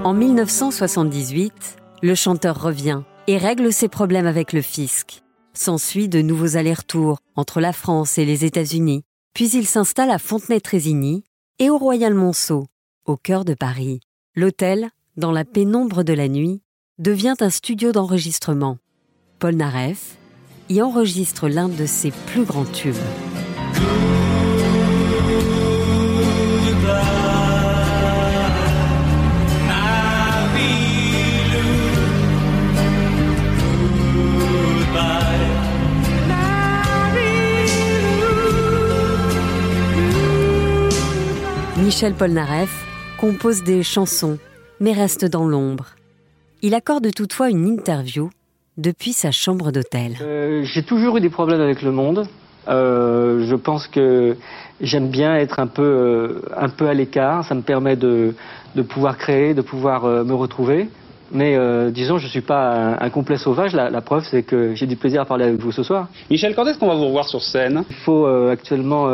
En 0.03 0.13
1978, 0.13 1.77
le 2.01 2.15
chanteur 2.15 2.61
revient 2.61 3.03
et 3.27 3.37
règle 3.37 3.71
ses 3.71 3.87
problèmes 3.87 4.27
avec 4.27 4.51
le 4.51 4.61
fisc. 4.61 5.23
S'ensuit 5.53 6.09
de 6.09 6.21
nouveaux 6.21 6.57
allers-retours 6.57 7.19
entre 7.37 7.61
la 7.61 7.71
France 7.71 8.17
et 8.17 8.25
les 8.25 8.43
États-Unis, 8.45 9.03
puis 9.33 9.49
il 9.49 9.65
s'installe 9.65 10.11
à 10.11 10.17
Fontenay-Trésigny 10.17 11.23
et 11.59 11.69
au 11.69 11.77
Royal 11.77 12.13
Monceau, 12.13 12.67
au 13.05 13.17
cœur 13.17 13.45
de 13.45 13.53
Paris. 13.53 13.99
L'hôtel, 14.35 14.89
dans 15.17 15.31
la 15.31 15.45
pénombre 15.45 16.03
de 16.03 16.13
la 16.13 16.27
nuit, 16.27 16.61
devient 16.97 17.35
un 17.39 17.49
studio 17.49 17.91
d'enregistrement. 17.91 18.77
Paul 19.39 19.55
Naref 19.55 20.17
y 20.69 20.81
enregistre 20.81 21.49
l'un 21.49 21.67
de 21.67 21.85
ses 21.85 22.11
plus 22.11 22.45
grands 22.45 22.65
tubes. 22.65 22.95
Michel 41.91 42.13
Polnareff 42.13 42.85
compose 43.19 43.63
des 43.63 43.83
chansons, 43.83 44.37
mais 44.79 44.93
reste 44.93 45.25
dans 45.25 45.43
l'ombre. 45.43 45.87
Il 46.61 46.73
accorde 46.73 47.13
toutefois 47.13 47.49
une 47.49 47.67
interview 47.67 48.29
depuis 48.77 49.11
sa 49.11 49.31
chambre 49.31 49.73
d'hôtel. 49.73 50.15
Euh, 50.21 50.63
j'ai 50.63 50.83
toujours 50.83 51.17
eu 51.17 51.19
des 51.19 51.29
problèmes 51.29 51.59
avec 51.59 51.81
le 51.81 51.91
monde. 51.91 52.29
Euh, 52.69 53.45
je 53.45 53.55
pense 53.57 53.89
que 53.89 54.37
j'aime 54.79 55.09
bien 55.09 55.35
être 55.35 55.59
un 55.59 55.67
peu, 55.67 55.83
euh, 55.83 56.41
un 56.55 56.69
peu 56.69 56.87
à 56.87 56.93
l'écart. 56.93 57.43
Ça 57.43 57.55
me 57.55 57.61
permet 57.61 57.97
de, 57.97 58.35
de 58.77 58.81
pouvoir 58.83 59.17
créer, 59.17 59.53
de 59.53 59.61
pouvoir 59.61 60.05
me 60.05 60.33
retrouver. 60.33 60.87
Mais 61.33 61.57
disons, 61.91 62.17
je 62.17 62.25
ne 62.25 62.29
suis 62.29 62.41
pas 62.41 62.97
un, 62.99 63.09
complet 63.09 63.37
sauvage. 63.37 63.73
La, 63.73 64.01
preuve, 64.01 64.25
c'est 64.29 64.43
que 64.43 64.75
j'ai 64.75 64.85
du 64.85 64.95
plaisir 64.95 65.21
à 65.21 65.25
parler 65.25 65.45
avec 65.45 65.59
vous 65.59 65.71
ce 65.71 65.83
soir. 65.83 66.07
Michel, 66.29 66.55
quand 66.55 66.65
est-ce 66.67 66.77
qu'on 66.77 66.87
va 66.87 66.95
vous 66.95 67.07
revoir 67.07 67.27
sur 67.27 67.41
scène? 67.41 67.83
Il 67.89 67.95
faut 67.97 68.25
actuellement, 68.25 69.07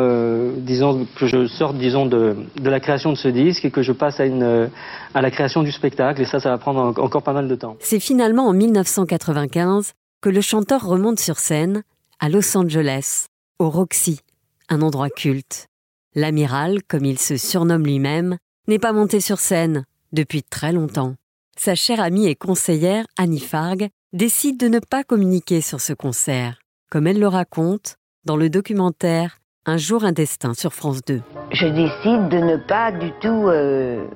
disons, 0.56 1.06
que 1.18 1.26
je 1.26 1.46
sorte, 1.46 1.76
disons, 1.76 2.06
de, 2.06 2.36
de, 2.60 2.70
la 2.70 2.80
création 2.80 3.10
de 3.12 3.16
ce 3.16 3.28
disque 3.28 3.64
et 3.64 3.70
que 3.70 3.82
je 3.82 3.92
passe 3.92 4.20
à, 4.20 4.26
une, 4.26 4.68
à 5.14 5.22
la 5.22 5.30
création 5.30 5.62
du 5.62 5.72
spectacle. 5.72 6.20
Et 6.22 6.24
ça, 6.24 6.40
ça 6.40 6.50
va 6.50 6.58
prendre 6.58 7.00
encore 7.00 7.22
pas 7.22 7.32
mal 7.32 7.48
de 7.48 7.54
temps. 7.54 7.76
C'est 7.80 8.00
finalement 8.00 8.46
en 8.46 8.52
1995 8.52 9.92
que 10.20 10.28
le 10.28 10.40
chanteur 10.40 10.84
remonte 10.84 11.20
sur 11.20 11.38
scène 11.38 11.82
à 12.20 12.28
Los 12.28 12.56
Angeles, 12.56 13.26
au 13.58 13.70
Roxy, 13.70 14.20
un 14.68 14.82
endroit 14.82 15.10
culte. 15.10 15.68
L'amiral, 16.14 16.82
comme 16.88 17.04
il 17.04 17.18
se 17.18 17.36
surnomme 17.36 17.84
lui-même, 17.84 18.38
n'est 18.66 18.78
pas 18.78 18.92
monté 18.92 19.20
sur 19.20 19.38
scène 19.38 19.84
depuis 20.12 20.42
très 20.42 20.72
longtemps. 20.72 21.14
Sa 21.60 21.74
chère 21.74 21.98
amie 21.98 22.28
et 22.28 22.36
conseillère, 22.36 23.04
Annie 23.18 23.40
Farg, 23.40 23.88
décide 24.12 24.60
de 24.60 24.68
ne 24.68 24.78
pas 24.78 25.02
communiquer 25.02 25.60
sur 25.60 25.80
ce 25.80 25.92
concert, 25.92 26.60
comme 26.88 27.08
elle 27.08 27.18
le 27.18 27.26
raconte 27.26 27.96
dans 28.24 28.36
le 28.36 28.48
documentaire 28.48 29.38
Un 29.66 29.76
jour 29.76 30.04
un 30.04 30.12
destin 30.12 30.54
sur 30.54 30.72
France 30.72 31.00
2. 31.04 31.20
Je 31.50 31.66
décide 31.66 32.28
de 32.28 32.38
ne 32.38 32.56
pas 32.58 32.92
du 32.92 33.10
tout 33.20 33.48
euh, 33.48 34.06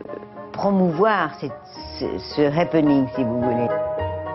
promouvoir 0.52 1.36
ce, 1.40 1.48
ce 2.36 2.42
happening, 2.42 3.08
si 3.16 3.24
vous 3.24 3.42
voulez. 3.42 3.66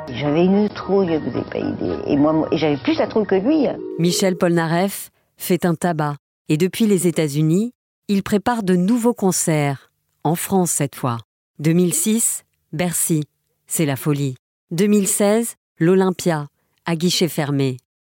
J'avais 0.10 0.44
une 0.44 0.68
trouille, 0.68 1.18
vous 1.18 1.32
n'avez 1.32 1.50
pas 1.50 1.60
idée. 1.60 2.00
Et 2.08 2.18
moi, 2.18 2.50
j'avais 2.52 2.76
plus 2.76 2.98
la 2.98 3.08
trouille 3.08 3.26
que 3.26 3.36
lui. 3.36 3.68
Michel 4.00 4.36
Polnareff 4.36 5.12
fait 5.38 5.64
un 5.64 5.76
tabac. 5.76 6.18
Et 6.50 6.58
depuis 6.58 6.88
les 6.88 7.08
États-Unis, 7.08 7.72
il 8.10 8.22
prépare 8.22 8.64
de 8.64 8.76
nouveaux 8.76 9.14
concerts. 9.14 9.94
En 10.26 10.36
France 10.36 10.72
cette 10.72 10.96
fois. 10.96 11.20
2006, 11.60 12.44
Bercy. 12.78 13.24
C'est 13.66 13.86
la 13.86 13.96
folie. 13.96 14.36
2016, 14.72 15.56
l'Olympia, 15.80 16.48
à 16.86 16.96
guichet 16.96 17.28
fermé. 17.28 17.78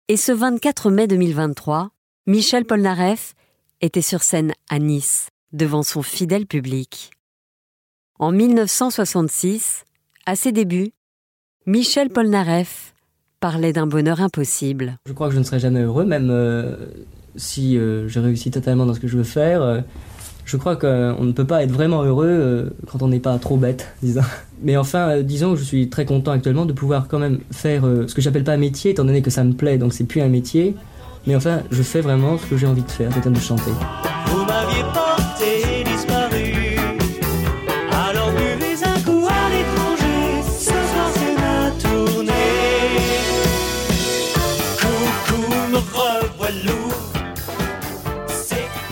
Et 0.08 0.16
ce 0.16 0.32
24 0.32 0.90
mai 0.90 1.06
2023, 1.06 1.90
Michel 2.26 2.64
Polnareff 2.64 3.34
était 3.80 4.02
sur 4.02 4.22
scène 4.22 4.52
à 4.68 4.80
Nice, 4.80 5.28
devant 5.52 5.82
son 5.82 6.02
fidèle 6.02 6.46
public. 6.46 7.12
En 8.18 8.32
1966, 8.32 9.84
à 10.26 10.34
ses 10.34 10.50
débuts, 10.50 10.90
Michel 11.64 12.10
Polnareff 12.10 12.94
parlait 13.38 13.72
d'un 13.72 13.86
bonheur 13.86 14.20
impossible. 14.20 14.98
Je 15.06 15.12
crois 15.12 15.28
que 15.28 15.34
je 15.34 15.38
ne 15.38 15.44
serai 15.44 15.60
jamais 15.60 15.82
heureux, 15.82 16.04
même 16.04 16.30
euh, 16.30 16.76
si 17.36 17.78
euh, 17.78 18.08
je 18.08 18.18
réussis 18.18 18.50
totalement 18.50 18.86
dans 18.86 18.94
ce 18.94 19.00
que 19.00 19.06
je 19.06 19.16
veux 19.16 19.24
faire. 19.24 19.62
Euh, 19.62 19.80
je 20.48 20.56
crois 20.56 20.76
qu'on 20.76 21.22
ne 21.22 21.32
peut 21.32 21.44
pas 21.44 21.62
être 21.62 21.70
vraiment 21.70 22.02
heureux 22.02 22.72
quand 22.90 23.02
on 23.02 23.08
n'est 23.08 23.20
pas 23.20 23.38
trop 23.38 23.58
bête, 23.58 23.92
disons. 24.02 24.22
Mais 24.62 24.76
enfin, 24.76 25.20
disons 25.22 25.52
que 25.52 25.60
je 25.60 25.64
suis 25.64 25.88
très 25.90 26.06
content 26.06 26.32
actuellement 26.32 26.64
de 26.64 26.72
pouvoir 26.72 27.06
quand 27.06 27.18
même 27.18 27.38
faire 27.52 27.84
ce 27.84 28.14
que 28.14 28.22
j'appelle 28.22 28.44
pas 28.44 28.52
un 28.52 28.56
métier, 28.56 28.92
étant 28.92 29.04
donné 29.04 29.22
que 29.22 29.30
ça 29.30 29.44
me 29.44 29.52
plaît, 29.52 29.78
donc 29.78 29.92
c'est 29.92 30.04
plus 30.04 30.22
un 30.22 30.28
métier. 30.28 30.74
Mais 31.26 31.36
enfin, 31.36 31.60
je 31.70 31.82
fais 31.82 32.00
vraiment 32.00 32.38
ce 32.38 32.46
que 32.46 32.56
j'ai 32.56 32.66
envie 32.66 32.82
de 32.82 32.90
faire, 32.90 33.12
c'est-à-dire 33.12 33.32
de 33.32 33.38
chanter. 33.38 33.72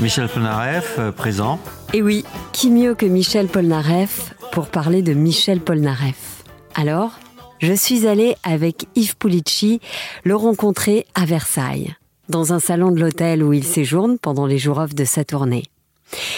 Michel 0.06 0.28
Polnareff, 0.28 1.00
euh, 1.00 1.10
présent. 1.10 1.58
Et 1.92 2.00
oui, 2.00 2.24
qui 2.52 2.70
mieux 2.70 2.94
que 2.94 3.06
Michel 3.06 3.48
Polnareff 3.48 4.34
pour 4.52 4.68
parler 4.68 5.02
de 5.02 5.14
Michel 5.14 5.58
Polnareff? 5.58 6.44
Alors, 6.76 7.18
je 7.58 7.72
suis 7.72 8.06
allée 8.06 8.36
avec 8.44 8.86
Yves 8.94 9.16
Pulici 9.16 9.80
le 10.22 10.36
rencontrer 10.36 11.06
à 11.16 11.24
Versailles, 11.24 11.96
dans 12.28 12.52
un 12.52 12.60
salon 12.60 12.92
de 12.92 13.00
l'hôtel 13.00 13.42
où 13.42 13.52
il 13.52 13.64
séjourne 13.64 14.16
pendant 14.16 14.46
les 14.46 14.58
jours 14.58 14.78
off 14.78 14.94
de 14.94 15.04
sa 15.04 15.24
tournée. 15.24 15.64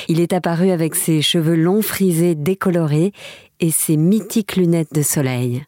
Il 0.09 0.19
est 0.19 0.33
apparu 0.33 0.71
avec 0.71 0.95
ses 0.95 1.21
cheveux 1.21 1.57
longs 1.57 1.83
frisés 1.83 2.35
décolorés 2.35 3.13
et 3.61 3.71
ses 3.71 3.99
mythiques 3.99 4.57
lunettes 4.57 4.95
de 4.95 5.03
soleil. 5.03 5.63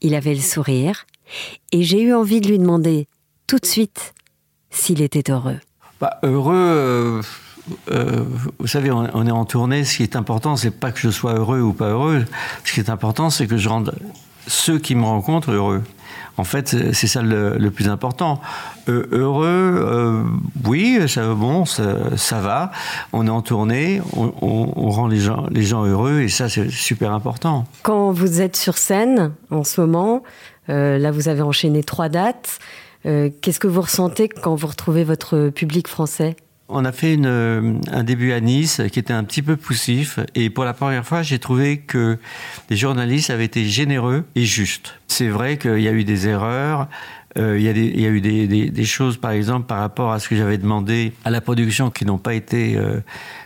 Il 0.00 0.14
avait 0.14 0.34
le 0.34 0.40
sourire 0.40 1.04
et 1.72 1.82
j'ai 1.82 2.00
eu 2.00 2.14
envie 2.14 2.40
de 2.40 2.48
lui 2.48 2.58
demander 2.58 3.06
tout 3.46 3.58
de 3.58 3.66
suite 3.66 4.14
s'il 4.70 5.02
était 5.02 5.30
heureux. 5.30 5.58
Bah, 6.04 6.18
heureux, 6.22 6.54
euh, 6.54 7.22
euh, 7.90 8.24
vous 8.58 8.66
savez, 8.66 8.90
on, 8.90 9.26
est 9.26 9.30
en 9.30 9.46
tournée. 9.46 9.84
Ce 9.84 9.96
qui 9.96 10.02
est 10.02 10.16
important, 10.16 10.54
c'est 10.54 10.70
pas 10.70 10.92
que 10.92 11.00
je 11.00 11.08
sois 11.08 11.32
heureux 11.32 11.62
ou 11.62 11.72
pas 11.72 11.88
heureux. 11.88 12.26
Ce 12.62 12.74
qui 12.74 12.80
est 12.80 12.90
important, 12.90 13.30
c'est 13.30 13.46
que 13.46 13.56
je 13.56 13.70
rende 13.70 13.94
ceux 14.46 14.78
qui 14.78 14.96
me 14.96 15.04
rencontrent 15.06 15.50
heureux. 15.50 15.82
En 16.36 16.44
fait, 16.44 16.92
c'est 16.92 17.06
ça 17.06 17.22
le, 17.22 17.70
plus 17.70 17.88
important. 17.88 18.42
Euh, 18.90 19.08
heureux, 19.12 20.26
oui, 20.66 21.00
ça, 21.08 21.32
va. 21.32 22.70
On 23.14 23.26
est 23.26 23.30
en 23.30 23.40
tournée, 23.40 24.02
on, 24.14 24.90
rend 24.90 25.06
les 25.06 25.20
gens, 25.20 25.86
heureux, 25.86 26.20
et 26.20 26.28
ça, 26.28 26.50
c'est 26.50 26.68
super 26.68 27.12
important. 27.12 27.64
Quand 27.82 28.12
vous 28.12 28.42
êtes 28.42 28.56
sur 28.56 28.76
scène, 28.76 29.32
en 29.50 29.64
ce 29.64 29.80
moment, 29.80 30.22
là, 30.68 31.10
vous 31.10 31.30
avez 31.30 31.40
enchaîné 31.40 31.82
trois 31.82 32.10
dates. 32.10 32.58
Euh, 33.06 33.30
qu'est-ce 33.40 33.60
que 33.60 33.66
vous 33.66 33.82
ressentez 33.82 34.28
quand 34.28 34.54
vous 34.54 34.66
retrouvez 34.66 35.04
votre 35.04 35.50
public 35.50 35.88
français? 35.88 36.36
On 36.68 36.86
a 36.86 36.92
fait 36.92 37.12
une, 37.14 37.80
un 37.92 38.04
début 38.04 38.32
à 38.32 38.40
Nice 38.40 38.80
qui 38.90 38.98
était 38.98 39.12
un 39.12 39.22
petit 39.24 39.42
peu 39.42 39.56
poussif 39.56 40.18
et 40.34 40.48
pour 40.48 40.64
la 40.64 40.72
première 40.72 41.04
fois 41.04 41.20
j'ai 41.20 41.38
trouvé 41.38 41.76
que 41.76 42.18
les 42.70 42.76
journalistes 42.76 43.28
avaient 43.28 43.44
été 43.44 43.66
généreux 43.66 44.24
et 44.34 44.44
justes. 44.44 44.94
C'est 45.06 45.28
vrai 45.28 45.58
qu'il 45.58 45.80
y 45.80 45.88
a 45.88 45.92
eu 45.92 46.04
des 46.04 46.26
erreurs, 46.26 46.88
euh, 47.36 47.58
il, 47.58 47.64
y 47.64 47.68
a 47.68 47.74
des, 47.74 47.84
il, 47.86 48.00
y 48.00 48.06
a 48.06 48.08
eu 48.08 48.22
des, 48.22 48.46
des, 48.46 48.70
des, 48.70 48.84
choses 48.84 49.18
par 49.18 49.32
exemple 49.32 49.66
par 49.66 49.78
rapport 49.78 50.12
à 50.12 50.20
ce 50.20 50.28
que 50.28 50.36
j'avais 50.36 50.56
demandé 50.56 51.12
à 51.24 51.30
la 51.30 51.42
production 51.42 51.90
qui 51.90 52.06
n'ont 52.06 52.18
pas 52.18 52.32
été 52.32 52.76
euh, 52.76 53.00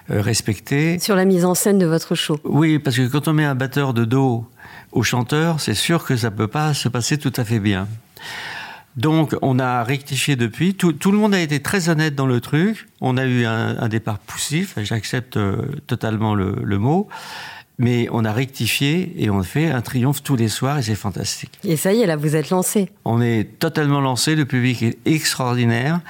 respectées. 0.08 1.00
Sur 1.00 1.16
la 1.16 1.24
mise 1.24 1.44
en 1.44 1.54
scène 1.54 1.78
de 1.78 1.86
votre 1.86 2.14
show 2.14 2.38
Oui, 2.44 2.78
parce 2.78 2.96
que 2.96 3.08
quand 3.08 3.26
on 3.26 3.32
met 3.32 3.44
un 3.44 3.56
batteur 3.56 3.94
de 3.94 4.04
dos 4.04 4.46
au 4.92 5.02
chanteur, 5.02 5.58
c'est 5.58 5.74
sûr 5.74 6.04
que 6.04 6.16
ça 6.16 6.30
ne 6.30 6.36
peut 6.36 6.48
pas 6.48 6.72
se 6.72 6.88
passer 6.88 7.18
tout 7.18 7.32
à 7.36 7.44
fait 7.44 7.60
bien. 7.60 7.88
Donc, 8.98 9.36
on 9.42 9.60
a 9.60 9.84
rectifié 9.84 10.34
depuis. 10.34 10.74
Tout, 10.74 10.92
tout, 10.92 11.12
le 11.12 11.18
monde 11.18 11.32
a 11.32 11.40
été 11.40 11.60
très 11.60 11.88
honnête 11.88 12.16
dans 12.16 12.26
le 12.26 12.40
truc. 12.40 12.88
On 13.00 13.16
a 13.16 13.26
eu 13.26 13.44
un, 13.44 13.78
un 13.78 13.88
départ 13.88 14.18
poussif. 14.18 14.74
J'accepte 14.76 15.36
euh, 15.36 15.66
totalement 15.86 16.34
le, 16.34 16.56
le, 16.64 16.78
mot. 16.78 17.06
Mais 17.78 18.08
on 18.10 18.24
a 18.24 18.32
rectifié 18.32 19.14
et 19.16 19.30
on 19.30 19.40
fait 19.44 19.70
un 19.70 19.82
triomphe 19.82 20.24
tous 20.24 20.34
les 20.34 20.48
soirs 20.48 20.78
et 20.78 20.82
c'est 20.82 20.96
fantastique. 20.96 21.60
Et 21.62 21.76
ça 21.76 21.92
y 21.92 22.00
est, 22.00 22.06
là, 22.06 22.16
vous 22.16 22.34
êtes 22.34 22.50
lancé. 22.50 22.90
On 23.04 23.22
est 23.22 23.60
totalement 23.60 24.00
lancé. 24.00 24.34
Le 24.34 24.46
public 24.46 24.82
est 24.82 24.98
extraordinaire. 25.04 26.00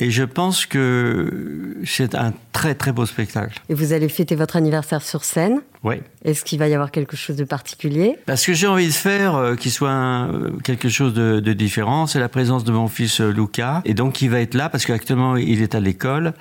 Et 0.00 0.10
je 0.10 0.22
pense 0.22 0.64
que 0.64 1.76
c'est 1.84 2.14
un 2.14 2.32
très 2.52 2.74
très 2.74 2.92
beau 2.92 3.04
spectacle. 3.04 3.60
Et 3.68 3.74
vous 3.74 3.92
allez 3.92 4.08
fêter 4.08 4.36
votre 4.36 4.56
anniversaire 4.56 5.02
sur 5.02 5.24
scène 5.24 5.60
Oui. 5.82 5.96
Est-ce 6.24 6.44
qu'il 6.44 6.58
va 6.58 6.68
y 6.68 6.74
avoir 6.74 6.92
quelque 6.92 7.16
chose 7.16 7.36
de 7.36 7.44
particulier? 7.44 8.16
Parce 8.24 8.46
que 8.46 8.52
j'ai 8.52 8.68
envie 8.68 8.86
de 8.86 8.92
faire 8.92 9.34
euh, 9.34 9.56
qu'il 9.56 9.72
soit 9.72 9.90
un, 9.90 10.52
quelque 10.62 10.88
chose 10.88 11.14
de, 11.14 11.40
de 11.40 11.52
différent. 11.52 12.06
C'est 12.06 12.20
la 12.20 12.28
présence 12.28 12.62
de 12.62 12.70
mon 12.70 12.86
fils 12.86 13.20
euh, 13.20 13.32
Luca. 13.32 13.82
Et 13.84 13.94
donc 13.94 14.22
il 14.22 14.30
va 14.30 14.40
être 14.40 14.54
là 14.54 14.68
parce 14.68 14.86
qu'actuellement 14.86 15.36
il 15.36 15.62
est 15.62 15.74
à 15.74 15.80
l'école. 15.80 16.34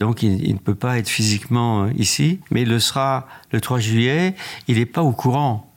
Donc 0.00 0.24
il, 0.24 0.44
il, 0.44 0.54
ne 0.54 0.58
peut 0.58 0.74
pas 0.74 0.98
être 0.98 1.08
physiquement 1.08 1.84
euh, 1.84 1.90
ici. 1.96 2.40
Mais 2.50 2.62
il 2.62 2.68
le 2.68 2.80
sera 2.80 3.28
le 3.52 3.60
3 3.60 3.78
juillet. 3.78 4.34
Il 4.66 4.78
n'est 4.78 4.86
pas 4.86 5.02
au 5.02 5.12
courant 5.12 5.70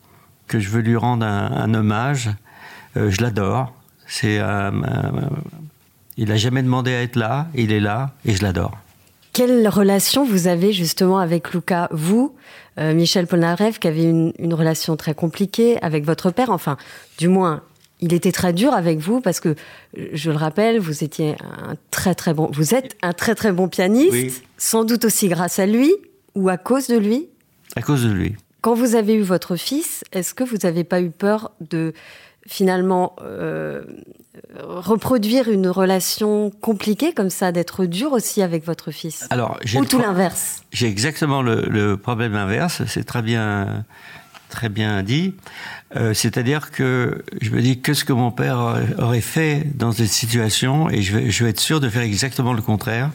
que 0.48 0.60
je 0.60 0.70
veux 0.70 0.82
lui 0.82 0.96
rendre 0.96 1.25
un, 1.25 1.51
un 1.51 1.74
hommage. 1.75 2.32
Euh, 2.98 3.12
je 3.12 3.22
l'adore. 3.22 3.74
C'est 4.08 4.39
un, 4.39 4.72
il 6.18 6.30
n'a 6.30 6.38
jamais 6.38 6.64
demandé 6.64 6.92
à 6.94 7.02
être 7.02 7.16
là, 7.16 7.48
il 7.56 7.72
est 7.72 7.80
là 7.80 8.12
et 8.26 8.34
je 8.34 8.44
l'adore. 8.44 8.78
Quelle 9.34 9.68
relation 9.68 10.26
vous 10.26 10.48
avez 10.48 10.74
justement 10.74 11.20
avec 11.20 11.54
Luca 11.54 11.88
Vous, 11.92 12.36
euh, 12.80 12.94
Michel 12.94 13.28
Polnareff, 13.28 13.80
qui 13.80 13.88
avait 13.88 14.04
une, 14.04 14.34
une, 14.40 14.54
relation 14.56 14.96
très 14.96 15.14
compliquée 15.14 15.78
avec 15.84 16.06
votre 16.06 16.32
père, 16.32 16.50
enfin, 16.50 16.76
du 17.20 17.28
moins, 17.28 17.62
il 18.00 18.14
était 18.14 18.32
très 18.32 18.54
dur 18.54 18.74
avec 18.74 19.00
vous 19.00 19.22
parce 19.22 19.40
que, 19.40 19.56
je 20.14 20.32
le 20.32 20.38
rappelle, 20.38 20.80
vous 20.80 21.04
étiez 21.04 21.36
un 21.42 21.76
très 21.92 22.16
très 22.16 22.34
bon, 22.34 22.50
vous 22.52 22.74
êtes 22.74 22.96
un 23.02 23.14
très 23.14 23.36
très 23.36 23.52
bon 23.52 23.68
pianiste, 23.68 24.12
oui. 24.12 24.34
sans 24.58 24.84
doute 24.84 25.06
aussi 25.06 25.28
grâce 25.28 25.60
à 25.60 25.66
lui 25.66 25.94
ou 26.36 26.50
à 26.50 26.58
cause 26.58 26.88
de 26.88 26.98
lui? 26.98 27.28
À 27.76 27.82
cause 27.82 28.04
de 28.04 28.12
lui. 28.12 28.36
Quand 28.62 28.74
vous 28.74 28.96
avez 28.96 29.14
eu 29.14 29.22
votre 29.22 29.56
fils, 29.56 30.04
est-ce 30.12 30.34
que 30.34 30.44
vous 30.44 30.58
n'avez 30.64 30.84
pas 30.84 31.02
eu 31.02 31.10
peur 31.10 31.52
de 31.62 31.94
finalement 32.48 33.16
euh, 33.22 33.84
reproduire 34.63 35.50
une 35.50 35.68
relation 35.68 36.50
compliquée 36.50 37.14
comme 37.14 37.29
ça, 37.29 37.51
d'être 37.51 37.86
dur 37.86 38.14
aussi 38.14 38.42
avec 38.42 38.66
votre 38.66 38.92
fils 38.92 39.27
Alors, 39.29 39.60
Ou 39.75 39.86
tout 39.86 40.00
l'inverse 40.00 40.64
J'ai 40.72 40.88
exactement 40.88 41.42
le, 41.42 41.62
le, 41.70 41.98
problème 41.98 42.36
inverse, 42.36 42.83
c'est 42.88 43.03
très 43.03 43.22
bien, 43.22 43.86
très 44.50 44.70
bien 44.70 45.03
dit. 45.03 45.36
Euh, 45.96 46.14
C'est-à-dire 46.14 46.72
que 46.72 47.24
je 47.42 47.51
me 47.51 47.62
dis 47.62 47.81
qu'est-ce 47.81 48.05
que 48.05 48.14
mon 48.14 48.31
père 48.31 48.77
aurait 48.98 49.22
fait 49.22 49.64
dans 49.75 49.92
cette 49.92 50.07
situation 50.07 50.90
et 50.90 51.01
je 51.01 51.18
vais, 51.18 51.29
je 51.29 51.44
vais 51.44 51.50
être 51.50 51.60
sûr 51.60 51.79
de 51.79 51.90
faire 51.90 52.03
exactement 52.03 52.53
le 52.53 52.62
contraire. 52.62 53.12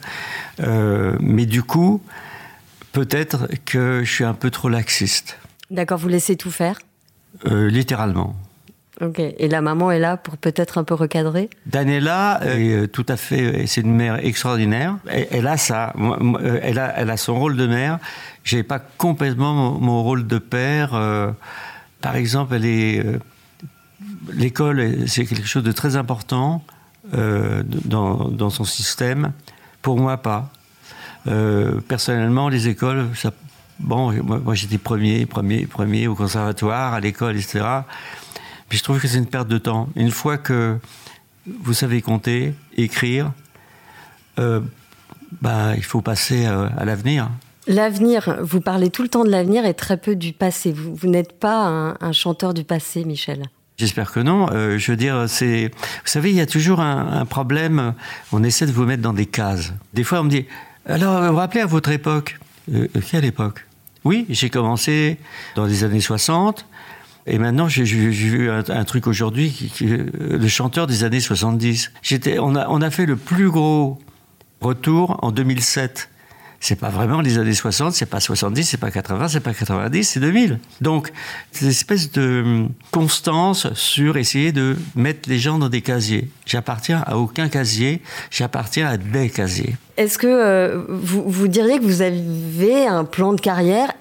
Euh, 0.60 1.16
mais 1.20 1.46
du 1.46 1.62
coup, 1.62 2.02
peut-être 2.92 3.48
que 3.64 4.02
je 4.04 4.12
suis 4.12 4.24
un 4.24 4.34
peu 4.34 4.50
trop 4.50 4.68
laxiste. 4.68 5.38
D'accord, 5.70 5.98
vous 5.98 6.08
laissez 6.08 6.36
tout 6.36 6.50
faire 6.50 6.78
Littéralement. 7.46 8.36
Ok. 9.00 9.18
Et 9.18 9.48
la 9.48 9.62
maman 9.62 9.90
est 9.90 9.98
là 9.98 10.16
pour 10.16 10.36
peut-être 10.36 10.78
un 10.78 10.84
peu 10.84 10.94
recadrer? 10.94 11.48
Daniela 11.66 12.40
est 12.44 12.88
tout 12.88 13.06
à 13.08 13.16
fait. 13.16 13.66
C'est 13.66 13.80
une 13.80 13.94
mère 13.94 14.24
extraordinaire. 14.24 14.96
Elle, 15.08 15.46
a 15.46 15.56
ça. 15.56 15.94
Elle 16.62 16.78
a, 16.78 16.92
elle 16.96 17.10
a 17.10 17.16
son 17.16 17.38
rôle 17.38 17.56
de 17.56 17.66
mère. 17.66 17.98
J'ai 18.44 18.62
pas 18.62 18.78
complètement 18.78 19.78
mon, 19.80 20.02
rôle 20.02 20.26
de 20.26 20.38
père. 20.38 20.94
Euh, 20.94 21.32
par 22.00 22.16
exemple, 22.16 22.54
elle 22.54 22.66
est. 22.66 23.04
Euh, 23.04 23.18
L'école, 24.32 25.08
c'est 25.08 25.26
quelque 25.26 25.46
chose 25.46 25.64
de 25.64 25.72
très 25.72 25.96
important 25.96 26.62
euh, 27.14 27.62
dans, 27.66 28.28
dans, 28.28 28.50
son 28.50 28.64
système. 28.64 29.32
Pour 29.80 29.98
moi, 29.98 30.16
pas. 30.16 30.50
Euh, 31.26 31.80
personnellement, 31.80 32.48
les 32.48 32.68
écoles, 32.68 33.08
bon, 33.80 34.12
moi 34.22 34.54
j'étais 34.54 34.78
premier, 34.78 35.26
premier, 35.26 35.66
premier 35.66 36.06
au 36.06 36.14
conservatoire, 36.14 36.94
à 36.94 37.00
l'école, 37.00 37.36
etc. 37.36 37.64
Puis 38.72 38.78
je 38.78 38.84
trouve 38.84 38.98
que 38.98 39.06
c'est 39.06 39.18
une 39.18 39.26
perte 39.26 39.48
de 39.48 39.58
temps. 39.58 39.90
Une 39.96 40.10
fois 40.10 40.38
que 40.38 40.78
vous 41.60 41.74
savez 41.74 42.00
compter, 42.00 42.54
écrire, 42.78 43.30
euh, 44.38 44.60
bah, 45.42 45.76
il 45.76 45.84
faut 45.84 46.00
passer 46.00 46.46
euh, 46.46 46.70
à 46.78 46.86
l'avenir. 46.86 47.28
L'avenir, 47.66 48.38
vous 48.40 48.62
parlez 48.62 48.88
tout 48.88 49.02
le 49.02 49.10
temps 49.10 49.24
de 49.24 49.28
l'avenir 49.28 49.66
et 49.66 49.74
très 49.74 49.98
peu 49.98 50.16
du 50.16 50.32
passé. 50.32 50.72
Vous, 50.72 50.94
vous 50.94 51.06
n'êtes 51.06 51.38
pas 51.38 51.66
un, 51.66 51.96
un, 52.00 52.12
chanteur 52.12 52.54
du 52.54 52.64
passé, 52.64 53.04
Michel. 53.04 53.44
J'espère 53.76 54.10
que 54.10 54.20
non. 54.20 54.48
Euh, 54.50 54.78
je 54.78 54.92
veux 54.92 54.96
dire, 54.96 55.28
c'est. 55.28 55.70
Vous 55.74 56.06
savez, 56.06 56.30
il 56.30 56.36
y 56.36 56.40
a 56.40 56.46
toujours 56.46 56.80
un, 56.80 57.12
un, 57.12 57.26
problème. 57.26 57.92
On 58.32 58.42
essaie 58.42 58.64
de 58.64 58.72
vous 58.72 58.86
mettre 58.86 59.02
dans 59.02 59.12
des 59.12 59.26
cases. 59.26 59.74
Des 59.92 60.02
fois, 60.02 60.20
on 60.20 60.24
me 60.24 60.30
dit 60.30 60.46
alors, 60.86 61.20
vous 61.20 61.32
vous 61.32 61.36
rappelez 61.36 61.60
à 61.60 61.66
votre 61.66 61.90
époque? 61.90 62.38
Euh, 62.72 62.88
Quelle 63.10 63.26
époque? 63.26 63.66
Oui, 64.04 64.24
j'ai 64.30 64.48
commencé 64.48 65.18
dans 65.56 65.66
les 65.66 65.84
années 65.84 66.00
60. 66.00 66.64
Et 67.26 67.38
maintenant, 67.38 67.68
j'ai 67.68 67.84
vu 67.84 68.50
un, 68.50 68.84
truc 68.84 69.06
aujourd'hui, 69.06 69.50
qui, 69.50 69.86
le 69.86 70.48
chanteur 70.48 70.86
des 70.86 71.04
années 71.04 71.20
70. 71.20 71.92
On 72.40 72.54
a, 72.56 72.90
fait 72.90 73.06
le 73.06 73.16
plus 73.16 73.50
gros 73.50 73.98
retour 74.60 75.18
en 75.22 75.30
2007. 75.30 76.08
C'est 76.58 76.76
pas 76.76 76.90
vraiment 76.90 77.20
les 77.20 77.38
années 77.38 77.54
60, 77.54 77.92
c'est 77.92 78.06
pas 78.06 78.20
70, 78.20 78.64
c'est 78.64 78.76
pas 78.76 78.92
80, 78.92 79.28
c'est 79.28 79.40
pas 79.40 79.52
90, 79.52 80.04
c'est 80.04 80.20
2000. 80.20 80.60
Donc, 80.80 81.12
c'est 81.50 81.64
une 81.64 81.72
espèce 81.72 82.12
de 82.12 82.66
constance 82.92 83.72
sur 83.74 84.16
essayer 84.16 84.52
de 84.52 84.76
mettre 84.94 85.28
les 85.28 85.40
gens 85.40 85.58
dans 85.58 85.68
des 85.68 85.82
casiers. 85.82 86.30
J'appartiens 86.46 87.02
à 87.04 87.16
aucun 87.16 87.48
casier, 87.48 88.00
j'appartiens 88.30 88.86
à 88.86 88.96
des 88.96 89.28
casiers. 89.28 89.74
Est-ce 89.96 90.18
que 90.18 90.28
euh, 90.28 90.84
vous, 90.88 91.24
vous 91.26 91.48
diriez 91.48 91.80
que 91.80 91.84
vous 91.84 92.00
avez 92.00 92.86
un 92.86 93.04
plan 93.04 93.32
de 93.32 93.40
carrière 93.40 93.92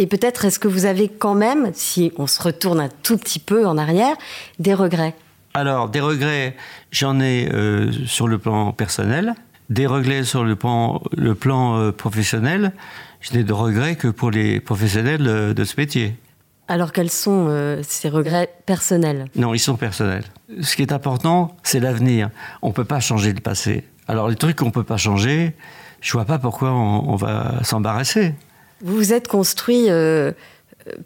et 0.00 0.06
peut-être 0.06 0.46
est-ce 0.46 0.58
que 0.58 0.66
vous 0.66 0.86
avez 0.86 1.10
quand 1.10 1.34
même, 1.34 1.72
si 1.74 2.10
on 2.16 2.26
se 2.26 2.42
retourne 2.42 2.80
un 2.80 2.88
tout 3.02 3.18
petit 3.18 3.38
peu 3.38 3.66
en 3.66 3.76
arrière, 3.76 4.16
des 4.58 4.72
regrets? 4.72 5.14
Alors, 5.52 5.90
des 5.90 6.00
regrets, 6.00 6.56
j'en 6.90 7.20
ai 7.20 7.50
euh, 7.52 7.92
sur 8.06 8.26
le 8.26 8.38
plan 8.38 8.72
personnel, 8.72 9.34
des 9.68 9.86
regrets 9.86 10.24
sur 10.24 10.42
le 10.42 10.56
plan, 10.56 11.02
le 11.14 11.34
plan 11.34 11.76
euh, 11.76 11.92
professionnel. 11.92 12.72
Je 13.20 13.34
n'ai 13.34 13.44
de 13.44 13.52
regrets 13.52 13.96
que 13.96 14.08
pour 14.08 14.30
les 14.30 14.58
professionnels 14.58 15.26
euh, 15.26 15.52
de 15.52 15.64
ce 15.64 15.74
métier. 15.76 16.16
Alors 16.66 16.92
quels 16.92 17.10
sont 17.10 17.48
euh, 17.48 17.82
ces 17.82 18.08
regrets 18.08 18.48
personnels? 18.64 19.26
Non, 19.36 19.52
ils 19.52 19.58
sont 19.58 19.76
personnels. 19.76 20.24
Ce 20.62 20.76
qui 20.76 20.82
est 20.82 20.92
important, 20.92 21.54
c'est 21.62 21.80
l'avenir. 21.80 22.30
On 22.62 22.68
ne 22.68 22.72
peut 22.72 22.86
pas 22.86 23.00
changer 23.00 23.34
le 23.34 23.40
passé. 23.40 23.84
Alors 24.08 24.28
les 24.28 24.36
trucs 24.36 24.56
qu'on 24.56 24.66
ne 24.66 24.70
peut 24.70 24.84
pas 24.84 24.96
changer, 24.96 25.54
je 26.00 26.08
ne 26.08 26.12
vois 26.12 26.24
pas 26.24 26.38
pourquoi 26.38 26.70
on, 26.72 27.10
on 27.10 27.16
va 27.16 27.62
s'embarrasser. 27.64 28.34
Vous 28.82 28.96
vous 28.96 29.12
êtes 29.12 29.28
construit 29.28 29.86
euh, 29.88 30.32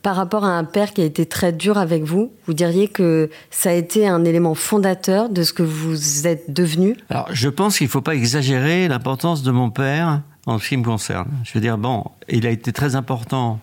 par 0.03 0.17
rapport 0.17 0.45
à 0.45 0.51
un 0.51 0.65
père 0.65 0.93
qui 0.93 1.01
a 1.01 1.05
été 1.05 1.27
très 1.27 1.53
dur 1.53 1.79
avec 1.79 2.05
vous. 2.05 2.33
Vous 2.47 2.55
diriez 2.55 2.89
que 2.89 3.31
ça 3.51 3.71
a 3.71 3.73
été 3.73 4.07
un 4.07 4.25
élément 4.25 4.55
fondateur 4.55 5.29
de 5.29 5.43
ce 5.43 5.53
que 5.53 5.63
vous 5.63 6.27
êtes 6.27 6.53
devenu? 6.53 6.97
Alors, 7.11 7.29
je 7.33 7.49
pense 7.49 7.79
qu'il 7.79 7.87
ne 7.87 7.91
faut 7.91 8.01
pas 8.01 8.15
exagérer 8.15 8.89
l'importance 8.89 9.43
de 9.43 9.51
mon 9.51 9.71
père 9.71 10.23
en 10.47 10.59
ce 10.59 10.69
qui 10.69 10.77
me 10.77 10.85
concerne. 10.85 11.29
Je 11.45 11.53
veux 11.55 11.61
dire, 11.61 11.79
bon, 11.79 12.05
il 12.29 12.47
a 12.47 12.51
été 12.51 12.73
très 12.73 12.97
important 12.97 13.61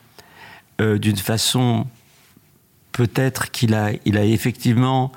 euh, 0.82 0.98
d'une 0.98 1.18
façon 1.18 1.86
peut-être 2.92 3.52
qu'il 3.52 3.74
a, 3.74 3.92
il 4.06 4.18
a 4.18 4.26
effectivement 4.26 5.12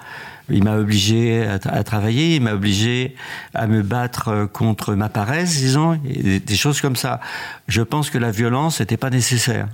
Il 0.51 0.63
m'a 0.65 0.77
obligé 0.77 1.47
à, 1.47 1.85
travailler, 1.85 2.37
il 2.37 2.43
m'a 2.43 2.53
obligé 2.53 3.15
à 3.55 3.67
me 3.67 3.83
battre 3.83 4.47
contre 4.53 4.95
ma 4.95 5.09
paresse, 5.09 5.57
disons, 5.57 5.99
et 6.07 6.39
des 6.41 6.57
choses 6.57 6.81
comme 6.81 6.97
ça. 6.97 7.21
Je 7.67 7.83
pense 7.83 8.11
que 8.11 8.19
la 8.19 8.31
violence 8.31 8.81
n'était 8.81 8.99
pas 8.99 9.11
nécessaire. 9.11 9.69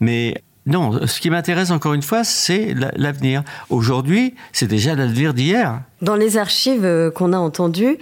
Mais 0.00 0.42
non, 0.66 1.06
ce 1.06 1.20
qui 1.20 1.30
m'intéresse 1.30 1.70
encore 1.70 1.94
une 1.94 2.02
fois, 2.02 2.24
c'est 2.24 2.74
l'avenir. 2.96 3.44
Aujourd'hui, 3.70 4.34
c'est 4.52 4.66
déjà 4.66 4.96
l'avenir 4.96 5.32
d'hier. 5.32 5.80
Dans 6.02 6.16
les 6.16 6.38
archives 6.38 6.84
euh, 6.84 7.10
qu'on 7.10 7.32
a 7.32 7.38
entendues, 7.38 7.98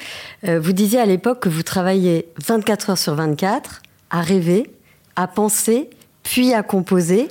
euh, 0.49 0.59
vous 0.59 0.73
disiez 0.73 0.99
à 0.99 1.05
l'époque 1.05 1.41
que 1.41 1.51
vous 1.51 1.63
travailliez 1.63 2.27
24 2.47 2.91
heures 2.91 2.99
sur 2.99 3.15
24 3.15 3.83
à 4.09 4.23
rêver, 4.23 4.71
à 5.15 5.27
penser, 5.27 5.91
puis 6.23 6.55
à 6.55 6.63
composer. 6.63 7.29